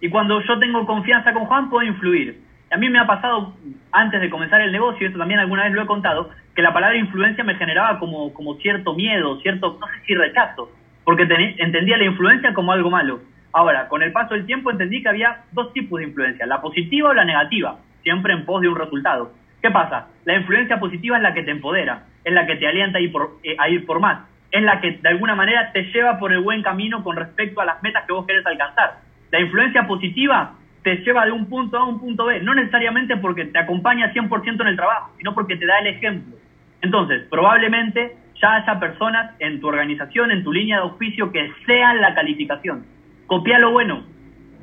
[0.01, 2.43] Y cuando yo tengo confianza con Juan, puedo influir.
[2.77, 3.53] Mí me ha pasado,
[3.91, 6.97] antes de comenzar el negocio, esto también alguna vez lo he contado, que la palabra
[6.97, 10.71] influencia me generaba como, como cierto miedo, cierto, no sé si rechazo,
[11.03, 11.23] porque
[11.57, 13.19] entendía la influencia como algo malo.
[13.53, 17.09] Ahora, con el paso del tiempo entendí que había dos tipos de influencia, la positiva
[17.09, 19.31] o la negativa, siempre en pos de un resultado.
[19.61, 20.07] ¿Qué pasa?
[20.25, 23.11] La influencia positiva es la que te empodera, es la que te alienta a ir
[23.11, 26.33] por, eh, a ir por más, es la que de alguna manera te lleva por
[26.33, 28.99] el buen camino con respecto a las metas que vos querés alcanzar.
[29.31, 30.53] La influencia positiva
[30.85, 34.13] te lleva de un punto A a un punto B, no necesariamente porque te acompaña
[34.13, 36.37] 100% en el trabajo, sino porque te da el ejemplo.
[36.81, 41.99] Entonces, probablemente ya haya personas en tu organización, en tu línea de auspicio, que sean
[41.99, 42.85] la calificación
[43.27, 44.03] copia lo bueno,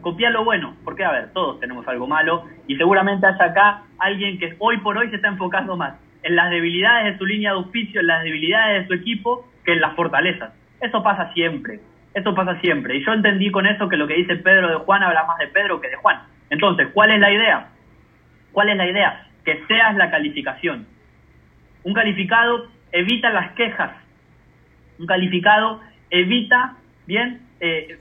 [0.00, 4.38] copia lo bueno, porque a ver, todos tenemos algo malo y seguramente haya acá alguien
[4.38, 7.58] que hoy por hoy se está enfocando más en las debilidades de su línea de
[7.58, 10.52] auspicio, en las debilidades de su equipo, que en las fortalezas.
[10.80, 11.80] Eso pasa siempre,
[12.14, 12.96] eso pasa siempre.
[12.96, 15.48] Y yo entendí con eso que lo que dice Pedro de Juan habla más de
[15.48, 16.20] Pedro que de Juan.
[16.50, 17.68] Entonces, ¿cuál es la idea?
[18.52, 19.26] ¿Cuál es la idea?
[19.44, 20.86] Que seas la calificación.
[21.84, 23.92] Un calificado evita las quejas.
[24.98, 27.98] Un calificado evita, bien, eh,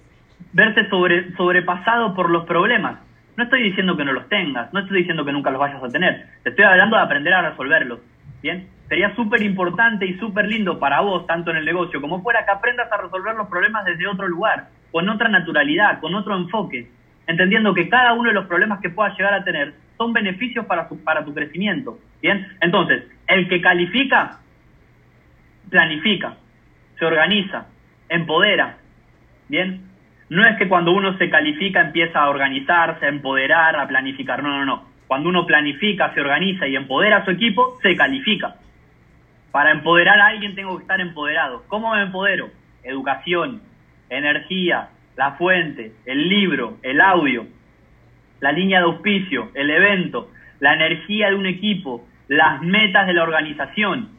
[0.53, 2.99] verte sobre, sobrepasado por los problemas.
[3.37, 5.87] No estoy diciendo que no los tengas, no estoy diciendo que nunca los vayas a
[5.87, 7.99] tener, te estoy hablando de aprender a resolverlos.
[8.41, 8.67] ¿Bien?
[8.91, 12.51] Sería súper importante y súper lindo para vos, tanto en el negocio como fuera, que
[12.51, 16.89] aprendas a resolver los problemas desde otro lugar, con otra naturalidad, con otro enfoque,
[17.25, 20.89] entendiendo que cada uno de los problemas que puedas llegar a tener son beneficios para,
[21.05, 21.99] para tu crecimiento.
[22.21, 22.45] ¿Bien?
[22.59, 24.39] Entonces, el que califica,
[25.69, 26.35] planifica,
[26.99, 27.67] se organiza,
[28.09, 28.75] empodera,
[29.47, 29.89] ¿bien?
[30.27, 34.43] no es que cuando uno se califica empieza a organizarse, a empoderar, a planificar.
[34.43, 34.85] No, no, no.
[35.07, 38.57] Cuando uno planifica, se organiza y empodera a su equipo, se califica.
[39.51, 41.63] Para empoderar a alguien tengo que estar empoderado.
[41.67, 42.49] ¿Cómo me empodero?
[42.83, 43.61] Educación,
[44.09, 47.45] energía, la fuente, el libro, el audio.
[48.41, 53.23] la línea de auspicio, el evento, la energía de un equipo, las metas de la
[53.23, 54.09] organización.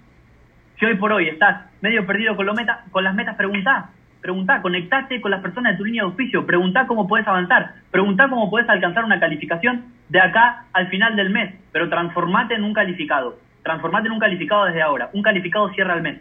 [0.79, 2.47] Si hoy por hoy estás medio perdido con,
[2.91, 3.91] con las metas, preguntá,
[4.21, 8.29] preguntá, conectate con las personas de tu línea de auspicio, preguntá cómo puedes avanzar, preguntá
[8.29, 12.73] cómo puedes alcanzar una calificación de acá al final del mes, pero transformate en un
[12.73, 16.21] calificado, transformate en un calificado desde ahora, un calificado cierra el mes,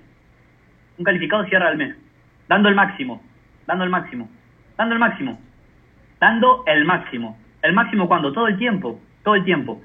[0.98, 1.96] un calificado cierra el mes,
[2.48, 3.22] dando el máximo,
[3.68, 4.30] dando el máximo,
[4.78, 5.40] dando el máximo,
[6.20, 9.82] dando el máximo, el máximo cuando, todo el tiempo, todo el tiempo.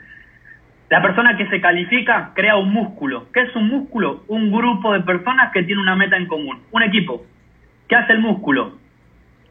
[0.89, 3.27] La persona que se califica crea un músculo.
[3.33, 4.23] ¿Qué es un músculo?
[4.29, 7.27] Un grupo de personas que tiene una meta en común, un equipo.
[7.89, 8.77] ¿Qué hace el músculo?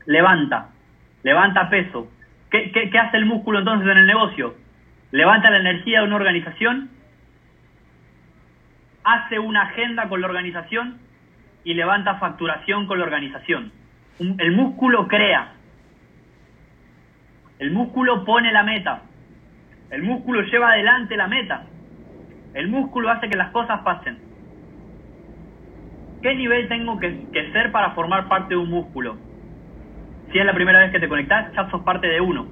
[0.05, 0.69] Levanta,
[1.23, 2.09] levanta peso.
[2.49, 4.55] ¿Qué, qué, hace el músculo entonces en el negocio?
[5.11, 6.89] Levanta la energía de una organización,
[9.05, 10.97] hace una agenda con la organización
[11.63, 13.71] y levanta facturación con la organización.
[14.19, 15.53] el músculo crea.
[17.59, 19.03] El músculo pone la meta.
[19.91, 21.63] El músculo lleva adelante la meta.
[22.53, 24.17] El músculo hace que las cosas pasen.
[26.21, 29.17] ¿Qué nivel tengo que, ser para formar parte de un músculo?
[30.31, 32.47] Si es la primera vez que te conectás, ya sos parte de uno.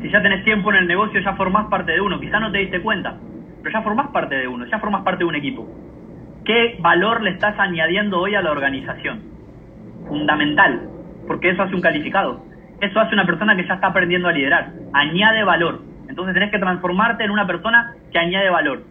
[0.00, 2.18] Si ya tenés tiempo en el negocio, ya formás parte de uno.
[2.18, 3.18] Quizá no te diste cuenta,
[3.64, 5.66] pero ya formás parte de uno, ya formás parte de un equipo.
[6.44, 9.22] ¿Qué valor le estás añadiendo hoy a la organización?
[10.06, 10.82] Fundamental,
[11.26, 12.44] porque eso hace un calificado.
[12.82, 14.72] Eso hace una persona que ya está aprendiendo a liderar.
[14.92, 15.80] Añade valor.
[16.10, 18.82] Entonces tenés que transformarte en una persona que añade valor.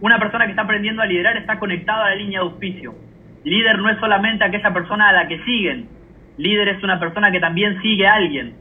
[0.00, 2.94] Una persona que está aprendiendo a liderar está conectada a la línea de auspicio.
[3.44, 5.90] Líder no es solamente aquella persona a la que siguen.
[6.38, 8.54] Líder es una persona que también sigue a alguien.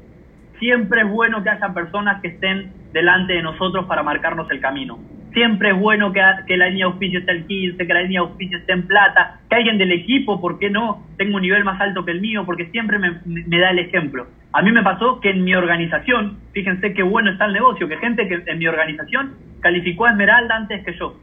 [0.59, 4.99] Siempre es bueno que haya personas que estén delante de nosotros para marcarnos el camino.
[5.33, 6.19] Siempre es bueno que,
[6.57, 9.39] la línea de auspicio esté al 15, que la línea de auspicio esté en plata,
[9.49, 11.05] que alguien del equipo, ¿por qué no?
[11.17, 14.27] Tengo un nivel más alto que el mío, porque siempre me, me da el ejemplo.
[14.51, 17.97] A mí me pasó que en mi organización, fíjense qué bueno está el negocio, que
[17.97, 21.15] gente que en mi organización calificó a Esmeralda antes que yo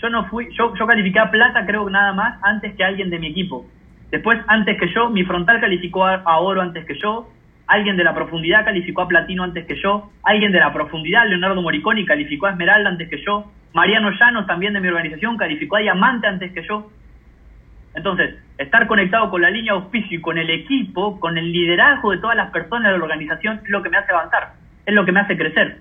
[0.00, 3.10] yo no fui, yo, yo califiqué a plata creo que nada más antes que alguien
[3.10, 3.66] de mi equipo.
[4.10, 7.28] Después, antes que yo, mi frontal calificó a, oro antes que yo,
[7.70, 11.62] alguien de la profundidad calificó a platino antes que yo, alguien de la profundidad, Leonardo
[11.62, 15.80] Moriconi, calificó a esmeralda antes que yo, Mariano Llanos, también de mi organización, calificó a
[15.80, 16.90] diamante antes que yo.
[17.94, 22.10] Entonces, estar conectado con la línea de auspicio y con el equipo, con el liderazgo
[22.10, 24.54] de todas las personas de la organización, es lo que me hace avanzar,
[24.84, 25.78] es lo que me hace crecer,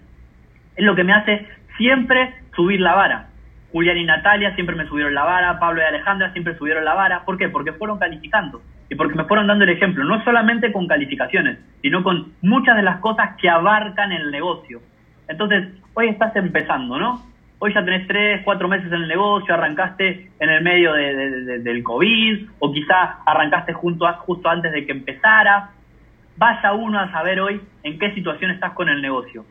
[0.75, 1.47] es lo que me hace
[1.78, 3.30] siempre subir la vara.
[3.71, 7.25] Julián y Natalia siempre me subieron la vara, Pablo y Alejandra siempre subieron la vara.
[7.25, 7.49] ¿Por qué?
[7.49, 12.04] Porque fueron calificando y porque me fueron dando el ejemplo, no solamente con calificaciones, sino
[12.04, 14.82] con muchas de las cosas que abarcan el negocio.
[15.28, 17.21] Entonces, hoy estás empezando, ¿no?
[17.60, 22.47] Hoy ya tenés tres, cuatro meses en el negocio, arrancaste en el medio del COVID,
[22.60, 25.69] o quizá arrancaste justo antes de que empezara.
[26.38, 29.45] Vaya uno a saber hoy en qué situación estás con el negocio.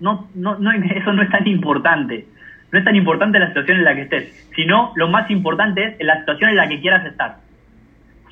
[0.00, 2.26] No, no, no, eso no es tan importante
[2.70, 6.06] no es tan importante la situación en la que estés, sino lo más importante es
[6.06, 7.36] la situación en la que quieras estar.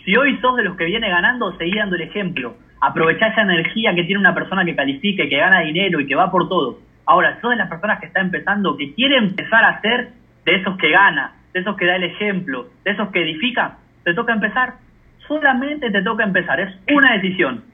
[0.07, 2.55] Si hoy sos de los que viene ganando, seguí dando el ejemplo.
[2.81, 6.15] Aprovechá esa energía que tiene una persona que califica y que gana dinero y que
[6.15, 6.79] va por todo.
[7.07, 10.13] Ahora, sos de las personas que está empezando, que quiere empezar a ser
[10.45, 14.15] de esos que gana, de esos que da el ejemplo, de esos que edifica, te
[14.15, 14.75] toca empezar.
[15.27, 17.65] Solamente te toca empezar, es una decisión.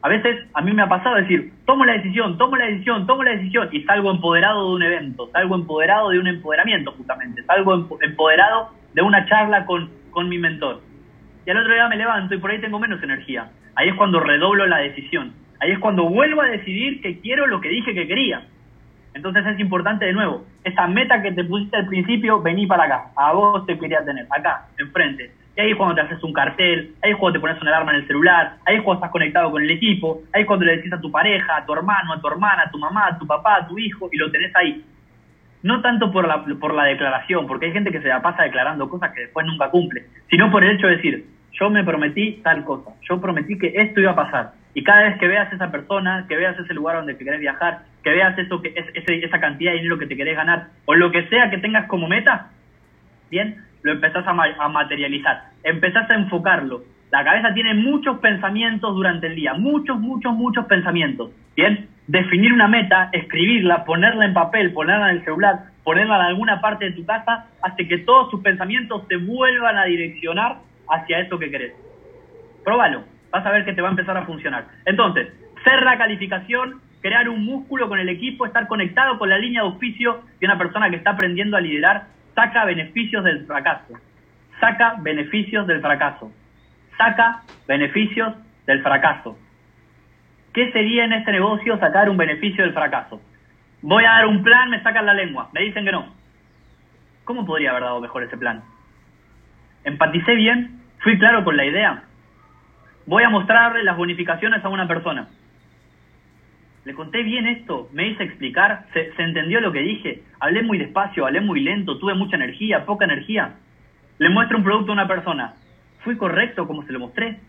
[0.00, 3.24] A veces a mí me ha pasado decir, tomo la decisión, tomo la decisión, tomo
[3.24, 7.86] la decisión y salgo empoderado de un evento, salgo empoderado de un empoderamiento justamente, salgo
[8.00, 10.80] empoderado de una charla con, con mi mentor.
[11.46, 13.50] Y al otro día me levanto y por ahí tengo menos energía.
[13.74, 15.32] Ahí es cuando redoblo la decisión.
[15.60, 18.42] Ahí es cuando vuelvo a decidir que quiero lo que dije que quería.
[19.14, 23.10] Entonces es importante de nuevo, esa meta que te pusiste al principio, vení para acá.
[23.16, 26.94] A vos te quería tener, acá, enfrente y ahí es cuando te haces un cartel,
[27.02, 29.50] ahí es cuando te pones una alarma en el celular, ahí es cuando estás conectado
[29.50, 32.20] con el equipo, ahí es cuando le decís a tu pareja, a tu hermano, a
[32.20, 34.84] tu hermana, a tu mamá, a tu papá, a tu hijo, y lo tenés ahí.
[35.64, 38.86] No tanto por la, por la declaración, porque hay gente que se la pasa declarando
[38.90, 41.24] cosas que después nunca cumple, sino por el hecho de decir,
[41.58, 44.52] yo me prometí tal cosa, yo prometí que esto iba a pasar.
[44.74, 47.78] Y cada vez que veas esa persona, que veas ese lugar donde te querés viajar,
[48.02, 51.10] que veas eso, que es, esa cantidad de dinero que te querés ganar, o lo
[51.10, 52.50] que sea que tengas como meta,
[53.30, 54.34] bien, lo empezás a,
[54.68, 56.82] materializar, empezás a enfocarlo.
[57.10, 61.30] La cabeza tiene muchos pensamientos durante el día, muchos, muchos, muchos pensamientos.
[61.56, 66.60] Bien, definir una meta, escribirla, ponerla en papel, ponerla en el celular, ponerla en alguna
[66.60, 71.38] parte de tu casa, hace que todos tus pensamientos te vuelvan a direccionar hacia eso
[71.38, 71.72] que querés.
[72.64, 74.66] Próbalo, vas a ver que te va a empezar a funcionar.
[74.84, 75.28] Entonces,
[75.64, 79.68] ser la calificación, crear un músculo con el equipo, estar conectado con la línea de
[79.68, 83.94] oficio de una persona que está aprendiendo a liderar saca beneficios del fracaso,
[84.60, 86.32] saca beneficios del fracaso,
[86.98, 88.34] saca beneficios
[88.66, 89.38] del fracaso.
[90.54, 93.20] ¿Qué sería en este negocio sacar un beneficio del fracaso?
[93.82, 96.14] Voy a dar un plan, me sacan la lengua, me dicen que no.
[97.24, 98.62] ¿Cómo podría haber dado mejor ese plan?
[99.82, 102.04] Empaticé bien, fui claro con la idea.
[103.06, 105.28] Voy a mostrarle las bonificaciones a una persona.
[106.84, 110.78] Le conté bien esto, me hice explicar, se, se entendió lo que dije, hablé muy
[110.78, 113.56] despacio, hablé muy lento, tuve mucha energía, poca energía.
[114.18, 115.54] Le muestro un producto a una persona.
[116.00, 117.40] ¿Fui correcto como se lo mostré?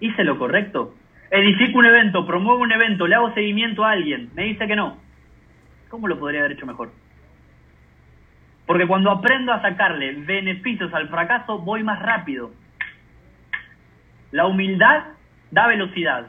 [0.00, 0.94] ¿Hice lo correcto?
[1.30, 4.98] Edifico un evento, promuevo un evento, le hago seguimiento a alguien, me dice que no.
[5.88, 6.90] ¿Cómo lo podría haber hecho mejor?
[8.66, 12.50] Porque cuando aprendo a sacarle beneficios al fracaso, voy más rápido.
[14.32, 15.04] La humildad
[15.50, 16.26] da velocidad.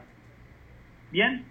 [1.11, 1.45] ¿Bien?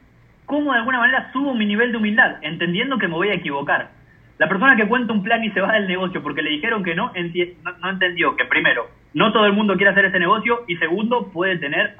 [0.44, 2.36] ¿Cómo de alguna manera subo mi nivel de humildad?
[2.42, 3.90] Entendiendo que me voy a equivocar.
[4.38, 6.94] La persona que cuenta un plan y se va del negocio porque le dijeron que
[6.94, 11.32] no, no, entendió que primero, no todo el mundo quiere hacer ese negocio y segundo,
[11.32, 11.94] puede tener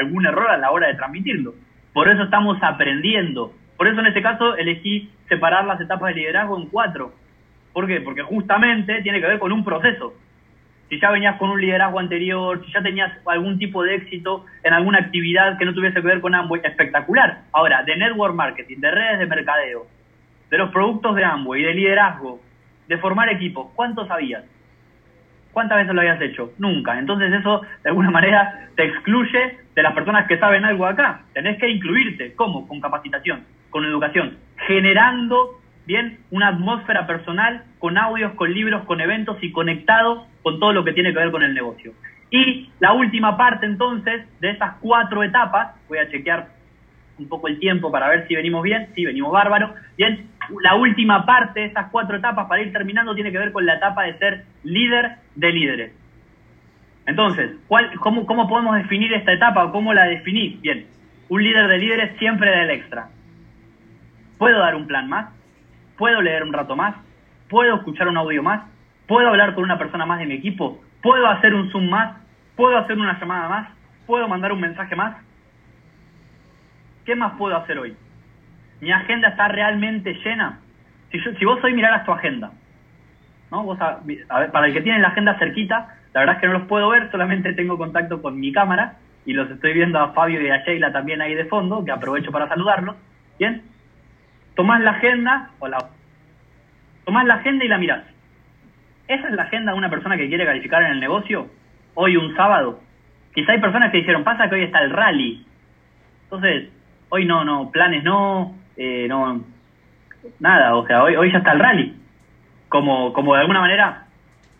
[0.00, 1.52] algún error a la hora de transmitirlo.
[1.92, 3.52] Por eso estamos aprendiendo.
[3.76, 7.12] Por eso en este caso elegí separar las etapas de liderazgo en cuatro.
[7.74, 8.00] ¿Por qué?
[8.00, 10.14] Porque justamente tiene que ver con un proceso.
[10.88, 14.72] Si ya venías con un liderazgo anterior, si ya tenías algún tipo de éxito en
[14.72, 17.42] alguna actividad que no tuviese que ver con Amway, espectacular.
[17.52, 19.86] Ahora, de network marketing, de redes de mercadeo,
[20.48, 22.40] de los productos de Amway, de liderazgo,
[22.86, 24.44] de formar equipos, ¿cuánto sabías?
[25.52, 26.52] ¿Cuántas veces lo habías hecho?
[26.58, 26.98] Nunca.
[26.98, 31.22] Entonces eso, de alguna manera, te excluye de las personas que saben algo acá.
[31.32, 32.34] Tenés que incluirte.
[32.34, 32.66] ¿Cómo?
[32.68, 39.38] Con capacitación, con educación, generando bien una atmósfera personal con audios, con libros, con eventos
[39.40, 41.92] y conectado con todo lo que tiene que ver con el negocio.
[42.30, 46.57] Y la última parte entonces de esas cuatro etapas, voy a chequear
[47.18, 49.74] un poco el tiempo para ver si venimos bien, sí, venimos bárbaro.
[49.96, 50.28] Bien,
[50.62, 53.74] la última parte de esas cuatro etapas para ir terminando tiene que ver con la
[53.74, 55.92] etapa de ser líder de líderes.
[57.06, 60.58] Entonces, ¿cuál, cómo, ¿cómo podemos definir esta etapa o cómo la definí?
[60.60, 60.86] Bien,
[61.28, 63.08] un líder de líderes siempre da el extra.
[64.38, 65.38] ¿Puedo dar un plan más?
[65.98, 66.94] puedo leer un rato más,
[67.50, 68.62] puedo escuchar un audio más,
[69.06, 72.16] puedo hablar con una persona más de mi equipo, puedo hacer un Zoom más,
[72.56, 73.68] puedo hacer una llamada más,
[74.06, 75.16] puedo mandar un mensaje más.
[77.08, 77.96] ¿Qué más puedo hacer hoy?
[78.82, 80.58] Mi agenda está realmente llena.
[81.10, 82.50] Si, vos hoy miraras tu agenda,
[83.50, 83.62] ¿no?
[83.62, 86.90] Vos para el que tiene la agenda cerquita, la verdad es que no los puedo
[86.90, 90.62] ver, solamente tengo contacto con mi cámara y los estoy viendo a Fabio y a
[90.66, 92.94] Sheila también ahí de fondo, que aprovecho para saludarlos.
[93.38, 93.62] ¿Bien?
[94.54, 95.78] tomás la agenda, o la,
[97.06, 98.04] tomás la agenda y la mirás.
[99.06, 101.48] ¿Esa es la agenda de una persona que quiere calificar en el negocio?
[101.94, 102.80] Hoy un sábado.
[103.34, 105.46] Quizá hay personas que dijeron, pasa que hoy está el rally.
[106.24, 106.68] Entonces,
[107.10, 109.44] hoy no, no, planes no, eh, no,
[110.38, 111.94] nada, o sea, hoy, hoy ya está el rally.
[112.68, 114.06] Como, como de alguna manera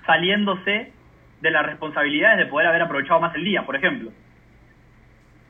[0.07, 0.93] saliéndose
[1.41, 4.11] de las responsabilidades de poder haber aprovechado más el día, por ejemplo.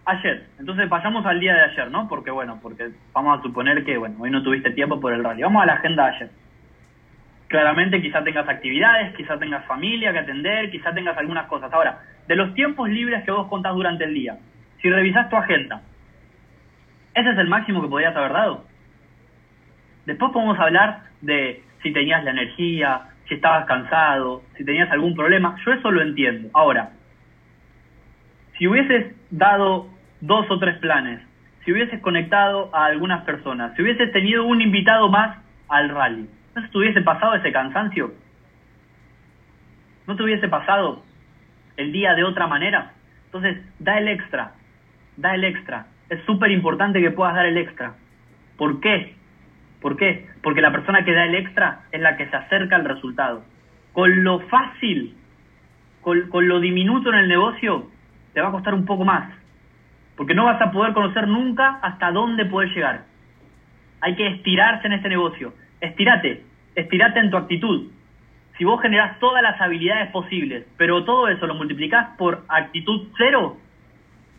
[0.04, 0.46] Ayer.
[0.58, 2.08] Entonces pasamos al día de ayer, ¿no?
[2.08, 5.42] Porque bueno, porque vamos a suponer que, bueno, hoy no tuviste tiempo por el rally.
[5.42, 6.30] Vamos a la agenda de ayer.
[7.46, 11.72] Claramente quizá tengas actividades, quizá tengas familia que atender, quizá tengas algunas cosas.
[11.72, 14.36] Ahora, de los tiempos libres que vos contás durante el día,
[14.82, 15.82] si revisás tu agenda,
[17.18, 18.64] ¿ese es el máximo que podrías haber dado?
[20.06, 25.56] Después podemos hablar de si tenías la energía, si estabas cansado, si tenías algún problema.
[25.64, 26.48] Yo eso lo entiendo.
[26.54, 26.90] Ahora,
[28.56, 29.88] si hubieses dado
[30.20, 31.20] dos o tres planes,
[31.64, 36.68] si hubieses conectado a algunas personas, si hubieses tenido un invitado más al rally, ¿no
[36.68, 38.12] te hubiese pasado ese cansancio?
[40.06, 41.02] ¿No te hubiese pasado
[41.76, 42.92] el día de otra manera?
[43.26, 44.52] Entonces, da el extra,
[45.18, 45.86] da el extra.
[46.08, 47.94] Es súper importante que puedas dar el extra.
[48.56, 49.14] ¿Por qué?
[49.80, 50.26] ¿Por qué?
[50.42, 53.44] Porque la persona que da el extra es la que se acerca al resultado.
[53.92, 55.14] Con lo fácil,
[56.00, 57.88] con, con lo diminuto en el negocio,
[58.32, 59.38] te va a costar un poco más
[60.18, 63.04] porque no vas a poder conocer nunca hasta dónde puedes llegar.
[64.00, 65.54] Hay que estirarse en este negocio.
[65.80, 66.42] Estírate,
[66.74, 67.92] estírate en tu actitud.
[68.58, 73.58] Si vos generás todas las habilidades posibles, pero todo eso lo multiplicás por actitud cero,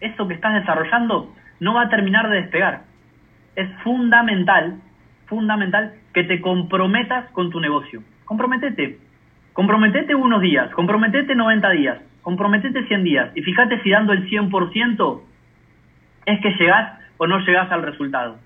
[0.02, 2.84] eso que estás desarrollando no va a terminar de despegar.
[3.56, 4.80] Es fundamental,
[5.28, 8.04] fundamental que te comprometas con tu negocio.
[8.26, 9.00] Comprometete.
[9.54, 15.21] Comprometete unos días, comprometete 90 días, comprometete 100 días y fíjate si dando el 100%
[16.25, 18.38] es que llegás o no llegás al resultado.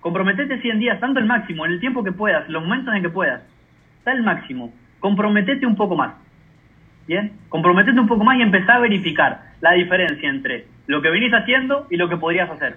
[0.00, 3.10] Comprometete 100 días, tanto el máximo, en el tiempo que puedas, los momentos en que
[3.10, 3.42] puedas.
[4.04, 4.72] Da el máximo.
[5.00, 6.14] Comprometete un poco más.
[7.06, 7.32] ¿Bien?
[7.48, 11.86] Comprometete un poco más y empezá a verificar la diferencia entre lo que venís haciendo
[11.90, 12.76] y lo que podrías hacer.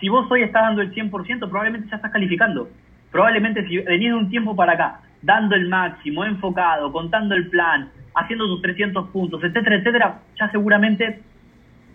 [0.00, 2.68] Si vos hoy estás dando el 100%, probablemente ya estás calificando.
[3.10, 7.90] Probablemente si venís de un tiempo para acá, dando el máximo, enfocado, contando el plan,
[8.14, 11.20] haciendo tus 300 puntos, etcétera, etcétera, ya seguramente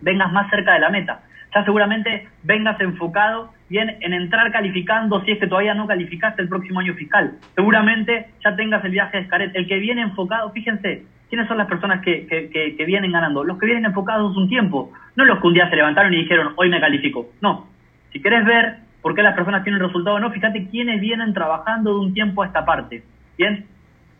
[0.01, 1.21] vengas más cerca de la meta
[1.55, 6.49] ya seguramente vengas enfocado bien en entrar calificando si es que todavía no calificaste el
[6.49, 7.37] próximo año fiscal.
[7.55, 9.55] Seguramente ya tengas el viaje de Escaret.
[9.55, 13.43] El que viene enfocado, fíjense, ¿quiénes son las personas que, vienen ganando?
[13.43, 16.53] Los que vienen enfocados un tiempo, no los que un día se levantaron y dijeron,
[16.55, 17.27] hoy me califico.
[17.41, 17.67] No,
[18.11, 21.99] si querés ver por qué las personas tienen resultado no, fíjate quiénes vienen trabajando de
[21.99, 23.03] un tiempo a esta parte.
[23.37, 23.65] Bien,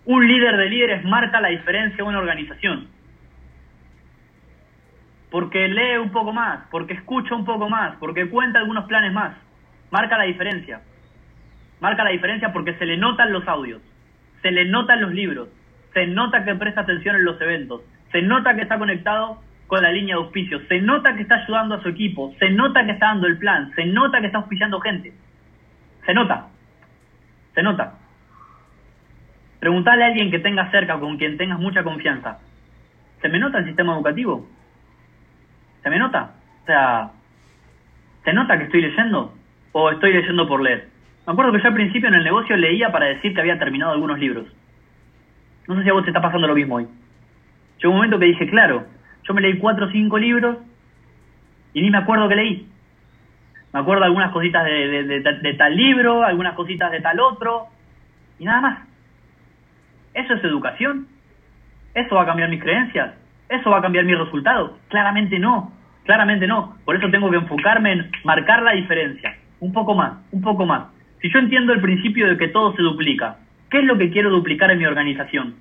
[0.06, 2.96] un líder de líderes marca la diferencia en una organización
[5.36, 9.36] porque lee un poco más, porque escucha un poco más, porque cuenta algunos planes más.
[9.92, 10.80] Marca la diferencia.
[11.82, 13.82] Marca la diferencia porque se le notan los audios,
[14.42, 15.50] se le notan los libros,
[15.96, 17.82] se nota que presta atención en los eventos,
[18.12, 21.76] se nota que está conectado con la línea de auspicio, se nota que está ayudando
[21.76, 24.82] a su equipo, se nota que está dando el plan, se nota que está auspiciando
[24.82, 25.14] gente.
[26.06, 26.48] Se nota.
[27.54, 27.94] Se nota.
[29.62, 32.40] Preguntale a alguien que tengas cerca, con quien tengas mucha confianza.
[33.22, 34.46] ¿Se me nota el sistema educativo?
[35.82, 36.34] ¿Se me nota?
[36.64, 37.12] O sea,
[38.26, 39.34] ¿se nota que estoy leyendo?
[39.72, 40.90] ¿O estoy leyendo por leer?
[41.26, 43.94] Me acuerdo que yo al principio en el negocio leía para decir que había terminado
[43.94, 44.46] algunos libros.
[45.68, 46.88] No sé si a vos te está pasando lo mismo hoy.
[47.78, 48.86] Llegó un momento que dije, claro,
[49.24, 50.58] yo me leí cuatro o cinco libros
[51.74, 52.68] y ni me acuerdo que leí.
[53.74, 57.68] Me acuerdo algunas cositas de, de tal libro, algunas cositas de tal otro,
[58.40, 58.80] y nada más.
[60.14, 61.08] ¿Eso es educación?
[61.94, 63.16] ¿Eso va a cambiar mis creencias?
[63.50, 64.78] ¿Eso va a cambiar mi resultado?
[64.88, 65.72] Claramente no,
[66.04, 66.78] claramente no.
[66.86, 69.36] Por eso tengo que enfocarme en marcar la diferencia.
[69.60, 70.88] Un poco más, un poco más.
[71.22, 73.38] Si yo entiendo el principio de que todo se duplica,
[73.76, 75.56] ¿qué es lo que quiero duplicar en mi organización?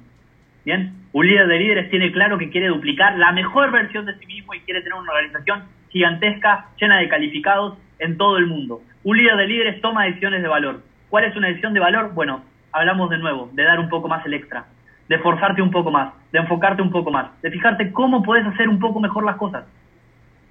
[0.65, 4.27] Bien, un líder de líderes tiene claro que quiere duplicar la mejor versión de sí
[4.27, 8.83] mismo y quiere tener una organización gigantesca, llena de calificados en todo el mundo.
[9.03, 10.81] Un líder de líderes toma decisiones de valor.
[11.11, 12.15] ¿Cuál es una decisión de valor?
[12.15, 14.67] Bueno, hablamos de nuevo, de dar un poco más el extra
[15.09, 18.69] de forzarte un poco más, de enfocarte un poco más, de fijarte cómo puedes hacer
[18.69, 19.65] un poco mejor las cosas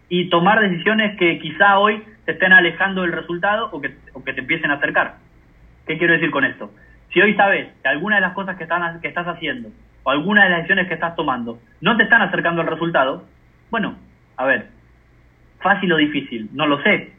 [0.09, 4.33] y tomar decisiones que quizá hoy te estén alejando del resultado o que, o que
[4.33, 5.15] te empiecen a acercar.
[5.87, 6.69] ¿Qué quiero decir con esto?
[7.13, 9.69] Si hoy sabes que alguna de las cosas que, están, que estás haciendo
[10.03, 13.23] o alguna de las decisiones que estás tomando no te están acercando al resultado,
[13.69, 13.95] bueno,
[14.35, 14.67] a ver,
[15.59, 17.13] fácil o difícil, no lo sé.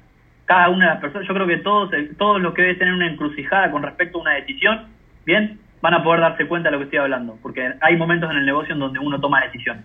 [0.46, 3.06] Cada una de las personas, yo creo que todos, todos los que deben tener una
[3.06, 4.88] encrucijada con respecto a una decisión,
[5.24, 8.38] bien, van a poder darse cuenta de lo que estoy hablando, porque hay momentos en
[8.38, 9.84] el negocio en donde uno toma decisiones.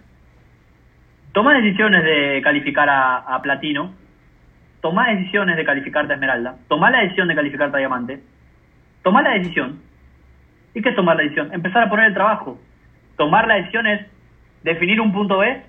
[1.34, 3.93] Toma decisiones de calificar a, platino,
[4.82, 8.22] toma decisiones de calificarte a esmeralda, toma la decisión de calificarte a diamante,
[9.03, 9.80] toma la decisión.
[10.74, 11.53] ¿Y qué es tomar la decisión?
[11.53, 12.59] Empezar a poner el trabajo.
[13.17, 14.05] Tomar la decisión es
[14.63, 15.61] definir un punto B,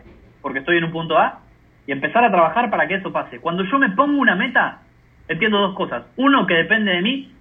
[0.42, 1.40] porque estoy en un punto A,
[1.86, 3.40] y empezar a trabajar para que eso pase.
[3.40, 4.82] Cuando yo me pongo una meta,
[5.28, 6.04] entiendo dos cosas.
[6.16, 7.32] Uno, que depende de mí,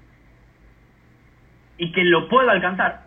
[1.80, 3.02] y que lo puedo alcanzar.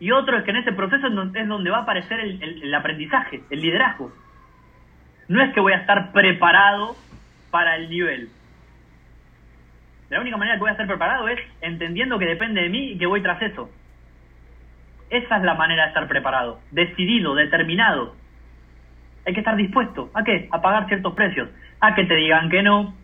[0.00, 3.60] Y otro es que en ese proceso es donde va a aparecer el, aprendizaje, el
[3.60, 4.12] liderazgo.
[5.28, 6.96] No es que voy a estar preparado
[7.50, 8.28] para el nivel.
[10.08, 12.98] La única manera que voy a estar preparado es entendiendo que depende de mí y
[12.98, 13.70] que voy tras eso.
[15.10, 18.14] Esa es la manera de estar preparado, decidido, determinado.
[19.26, 20.48] Hay que estar dispuesto a qué?
[20.52, 21.48] A pagar ciertos precios,
[21.80, 22.94] a que te digan que no,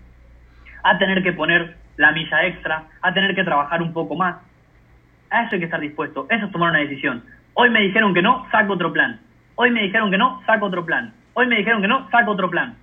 [0.83, 4.37] a tener que poner la milla extra, a tener que trabajar un poco más,
[5.33, 6.27] a eso hay que estar dispuesto.
[6.29, 7.25] Eso es tomar una decisión.
[7.55, 9.21] Hoy me dijeron que no, saco otro plan.
[9.55, 11.15] Hoy me dijeron que no, saco otro plan.
[11.35, 12.77] Hoy me dijeron que no, saco otro plan.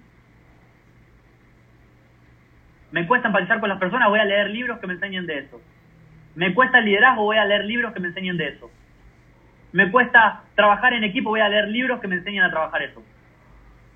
[2.92, 5.62] Me cuesta empatizar con las personas, voy a leer libros que me enseñen de eso.
[6.36, 8.72] Me cuesta el liderazgo, voy a leer libros que me enseñen de eso.
[9.72, 13.04] Me cuesta trabajar en equipo, voy a leer libros que me enseñen a trabajar eso.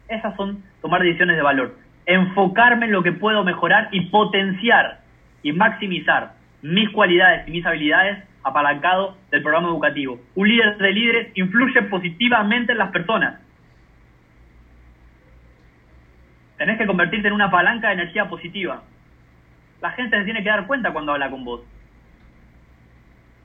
[0.08, 1.76] Esas son tomar decisiones de valor.
[2.06, 5.00] Enfocarme en lo que puedo mejorar y potenciar
[5.42, 10.20] y maximizar mis cualidades y mis habilidades apalancado del programa educativo.
[10.36, 13.40] Un líder de líderes influye positivamente en las personas.
[16.64, 18.84] Tenés que convertirte en una palanca de energía positiva.
[19.82, 21.60] La gente se tiene que dar cuenta cuando habla con vos.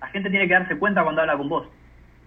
[0.01, 1.67] La gente tiene que darse cuenta cuando habla con vos.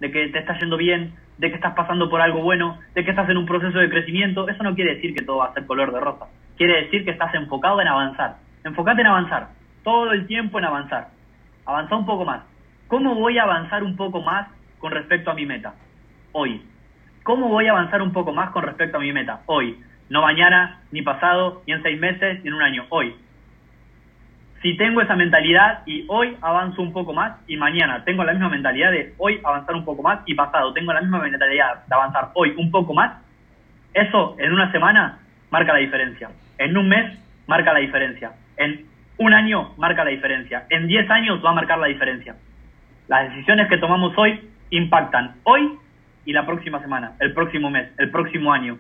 [0.02, 3.12] De que te está yendo bien, de que estás pasando por algo bueno, de que
[3.12, 4.50] estás en un proceso de crecimiento.
[4.50, 6.26] Eso no quiere decir que todo va a ser color de rosa.
[6.58, 8.36] Quiere decir que estás enfocado en avanzar.
[8.66, 9.48] Enfocate en avanzar.
[9.86, 11.08] Todo el tiempo en avanzar.
[11.66, 12.42] Avanza un poco más.
[12.90, 15.74] ¿Cómo voy a avanzar un poco más con respecto a mi meta?
[16.34, 16.62] Hoy.
[17.24, 19.40] ¿Cómo voy a avanzar un poco más con respecto a mi meta?
[19.46, 19.82] Hoy.
[20.12, 22.86] No mañana, ni pasado, ni en seis meses, ni en un año.
[22.90, 23.16] Hoy.
[24.62, 28.50] Si tengo esa mentalidad y hoy avanzo un poco más y mañana tengo la misma
[28.50, 32.32] mentalidad de hoy avanzar un poco más y pasado tengo la misma mentalidad de avanzar
[32.34, 33.24] hoy un poco más,
[33.94, 36.30] eso en una semana marca la diferencia.
[36.58, 38.34] En un mes marca la diferencia.
[38.58, 38.86] En
[39.18, 40.66] un año marca la diferencia.
[40.70, 42.36] En diez años va a marcar la diferencia.
[43.08, 44.42] Las decisiones que tomamos hoy
[44.72, 45.72] impactan hoy
[46.26, 48.78] y la próxima semana, el próximo mes, el próximo año.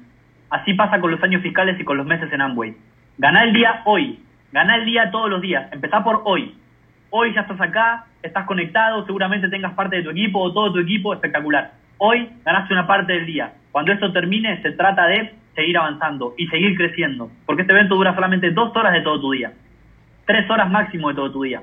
[0.51, 2.75] Así pasa con los años fiscales y con los meses en Amway.
[3.17, 4.19] Ganá el día hoy,
[4.51, 6.53] ganá el día todos los días, empezá por hoy.
[7.09, 10.79] Hoy ya estás acá, estás conectado, seguramente tengas parte de tu equipo o todo tu
[10.79, 11.71] equipo, espectacular.
[11.97, 13.53] Hoy ganaste una parte del día.
[13.71, 18.13] Cuando esto termine, se trata de seguir avanzando y seguir creciendo, porque este evento dura
[18.13, 19.53] solamente dos horas de todo tu día,
[20.25, 21.61] tres horas máximo de todo tu día.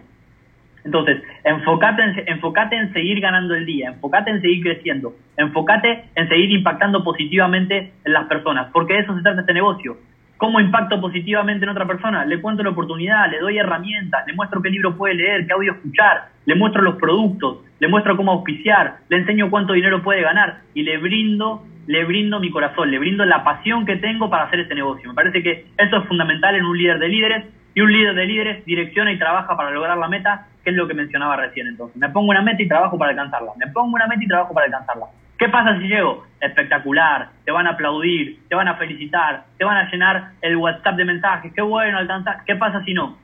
[0.84, 6.28] Entonces, enfócate en, enfócate en seguir ganando el día, enfócate en seguir creciendo, enfócate en
[6.28, 9.96] seguir impactando positivamente en las personas, porque de eso se trata este negocio.
[10.38, 12.24] ¿Cómo impacto positivamente en otra persona?
[12.24, 15.72] Le cuento la oportunidad, le doy herramientas, le muestro qué libro puede leer, qué audio
[15.72, 20.60] escuchar, le muestro los productos, le muestro cómo auspiciar, le enseño cuánto dinero puede ganar
[20.74, 24.60] y le brindo, le brindo mi corazón, le brindo la pasión que tengo para hacer
[24.60, 25.08] este negocio.
[25.08, 27.44] Me parece que eso es fundamental en un líder de líderes
[27.78, 30.88] y un líder de líderes direcciona y trabaja para lograr la meta, que es lo
[30.88, 31.68] que mencionaba recién.
[31.68, 33.52] Entonces, me pongo una meta y trabajo para alcanzarla.
[33.56, 35.06] Me pongo una meta y trabajo para alcanzarla.
[35.38, 36.26] ¿Qué pasa si llego?
[36.40, 40.96] Espectacular, te van a aplaudir, te van a felicitar, te van a llenar el WhatsApp
[40.96, 42.42] de mensajes, qué bueno alcanzar.
[42.44, 43.16] ¿Qué pasa si no?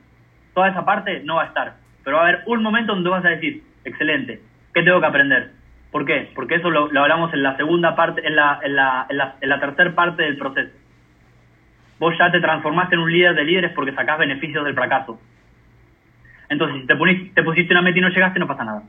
[0.53, 1.73] Toda esa parte no va a estar,
[2.05, 4.39] pero va a haber un momento donde vas a decir, excelente,
[4.73, 5.51] ¿qué tengo que aprender?
[5.91, 6.31] ¿Por qué?
[6.33, 9.49] Porque eso lo, hablamos en la segunda parte, en la, en la, en la, en
[9.49, 10.71] la tercera parte del proceso.
[11.99, 15.19] Vos ya te transformaste en un líder de líderes porque sacás beneficios del fracaso.
[16.49, 16.95] Entonces, si te,
[17.33, 18.83] te pusiste una meta y no llegaste, no pasa nada.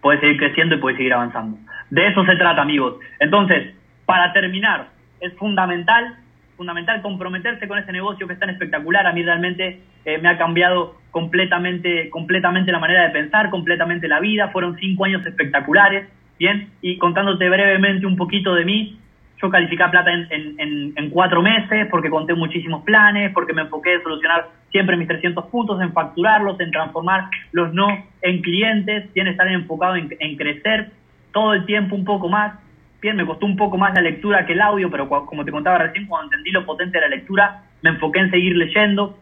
[0.00, 1.58] Puedes seguir creciendo y puedes seguir avanzando.
[1.90, 2.96] De eso se trata, amigos.
[3.18, 3.74] Entonces,
[4.06, 4.88] para terminar,
[5.20, 6.16] es fundamental,
[6.56, 9.06] fundamental comprometerse con ese negocio que es tan espectacular.
[9.06, 14.20] A mí realmente eh, me ha cambiado completamente, completamente la manera de pensar, completamente la
[14.20, 14.48] vida.
[14.48, 16.08] Fueron cinco años espectaculares,
[16.38, 16.70] ¿bien?
[16.80, 18.99] Y contándote brevemente un poquito de mí,
[19.40, 24.48] yo calificé plata en, cuatro meses porque conté muchísimos planes, porque me enfoqué en solucionar
[24.70, 27.88] siempre mis 300 puntos, en facturarlos, en transformar los no
[28.22, 30.90] en clientes, en estar enfocado en, crecer
[31.32, 32.58] todo el tiempo un poco más.
[33.00, 35.78] Bien, me costó un poco más la lectura que el audio, pero como te contaba
[35.78, 39.18] recién, cuando entendí lo potente de la lectura, me enfoqué en seguir leyendo.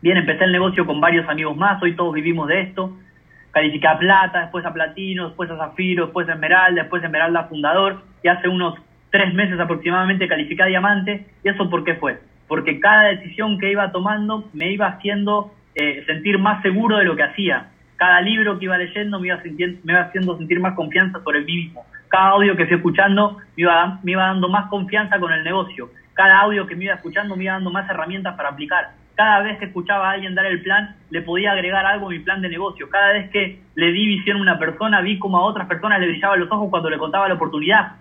[0.00, 2.96] Bien, empecé el negocio con varios amigos más, hoy todos vivimos de esto.
[3.50, 7.44] Calificé a plata, después a platino, después a zafiro, después a esmeralda, después a esmeralda
[7.44, 8.78] fundador, y hace unos
[9.12, 11.26] tres meses aproximadamente calificé a diamante.
[11.44, 12.18] ¿Y eso por qué fue?
[12.48, 17.14] Porque cada decisión que iba tomando me iba haciendo eh, sentir más seguro de lo
[17.14, 17.68] que hacía
[18.02, 19.40] cada libro que iba leyendo me iba,
[19.84, 21.86] me iba haciendo sentir más confianza sobre mí mismo.
[22.08, 25.88] Cada audio que fui escuchando me iba, me iba dando más confianza con el negocio.
[26.12, 28.90] Cada audio que me iba escuchando me iba dando más herramientas para aplicar.
[29.14, 32.18] Cada vez que escuchaba a alguien dar el plan, le podía agregar algo a mi
[32.18, 32.90] plan de negocio.
[32.90, 36.08] Cada vez que le di visión a una persona, vi como a otras personas le
[36.08, 37.92] brillaban los ojos cuando le contaba la oportunidad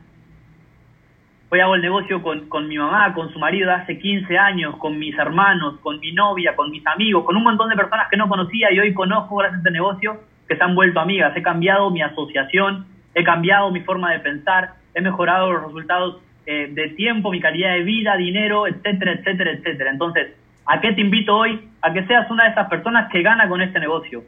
[1.54, 4.78] hoy hago el negocio con, con, mi mamá, con su marido de hace 15 años,
[4.78, 8.16] con mis hermanos, con mi novia, con mis amigos, con un montón de personas que
[8.16, 11.36] no conocía y hoy conozco gracias a este negocio que se han vuelto amigas.
[11.36, 16.70] He cambiado mi asociación, he cambiado mi forma de pensar, he mejorado los resultados eh,
[16.72, 19.92] de tiempo, mi calidad de vida, dinero, etcétera, etcétera, etcétera.
[19.92, 20.34] Entonces,
[20.66, 21.68] ¿a qué te invito hoy?
[21.82, 24.24] A que seas una de esas personas que gana con este negocio.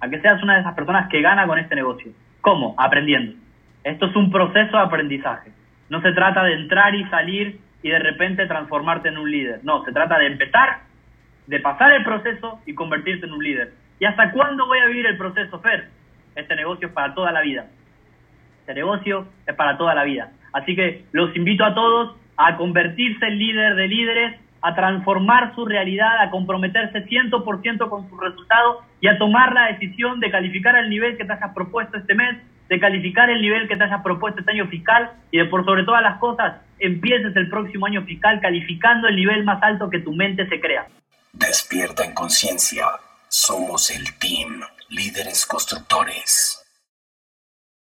[0.00, 2.10] A que seas una de esas personas que gana con este negocio.
[2.40, 2.74] ¿Cómo?
[2.78, 3.34] Aprendiendo.
[3.84, 5.52] Esto es un proceso de aprendizaje.
[5.88, 9.60] No se trata de entrar y salir y de repente transformarte en un líder.
[9.62, 10.80] No, se trata de empezar,
[11.46, 13.72] de pasar el proceso y convertirte en un líder.
[14.00, 15.88] ¿Y hasta cuándo voy a vivir el proceso, Fer?
[16.34, 17.66] Este negocio es para toda la vida.
[18.60, 20.32] Este negocio es para toda la vida.
[20.52, 25.64] Así que los invito a todos a convertirse en líder de líderes, a transformar su
[25.64, 30.90] realidad, a comprometerse 100% con sus resultados y a tomar la decisión de calificar al
[30.90, 32.36] nivel que te hayas propuesto este mes
[32.68, 35.84] de calificar el nivel que te hayas propuesto este año fiscal y de por sobre
[35.84, 40.12] todas las cosas empieces el próximo año fiscal calificando el nivel más alto que tu
[40.12, 40.86] mente se crea.
[41.32, 42.86] Despierta en conciencia.
[43.28, 46.65] Somos el team Líderes Constructores.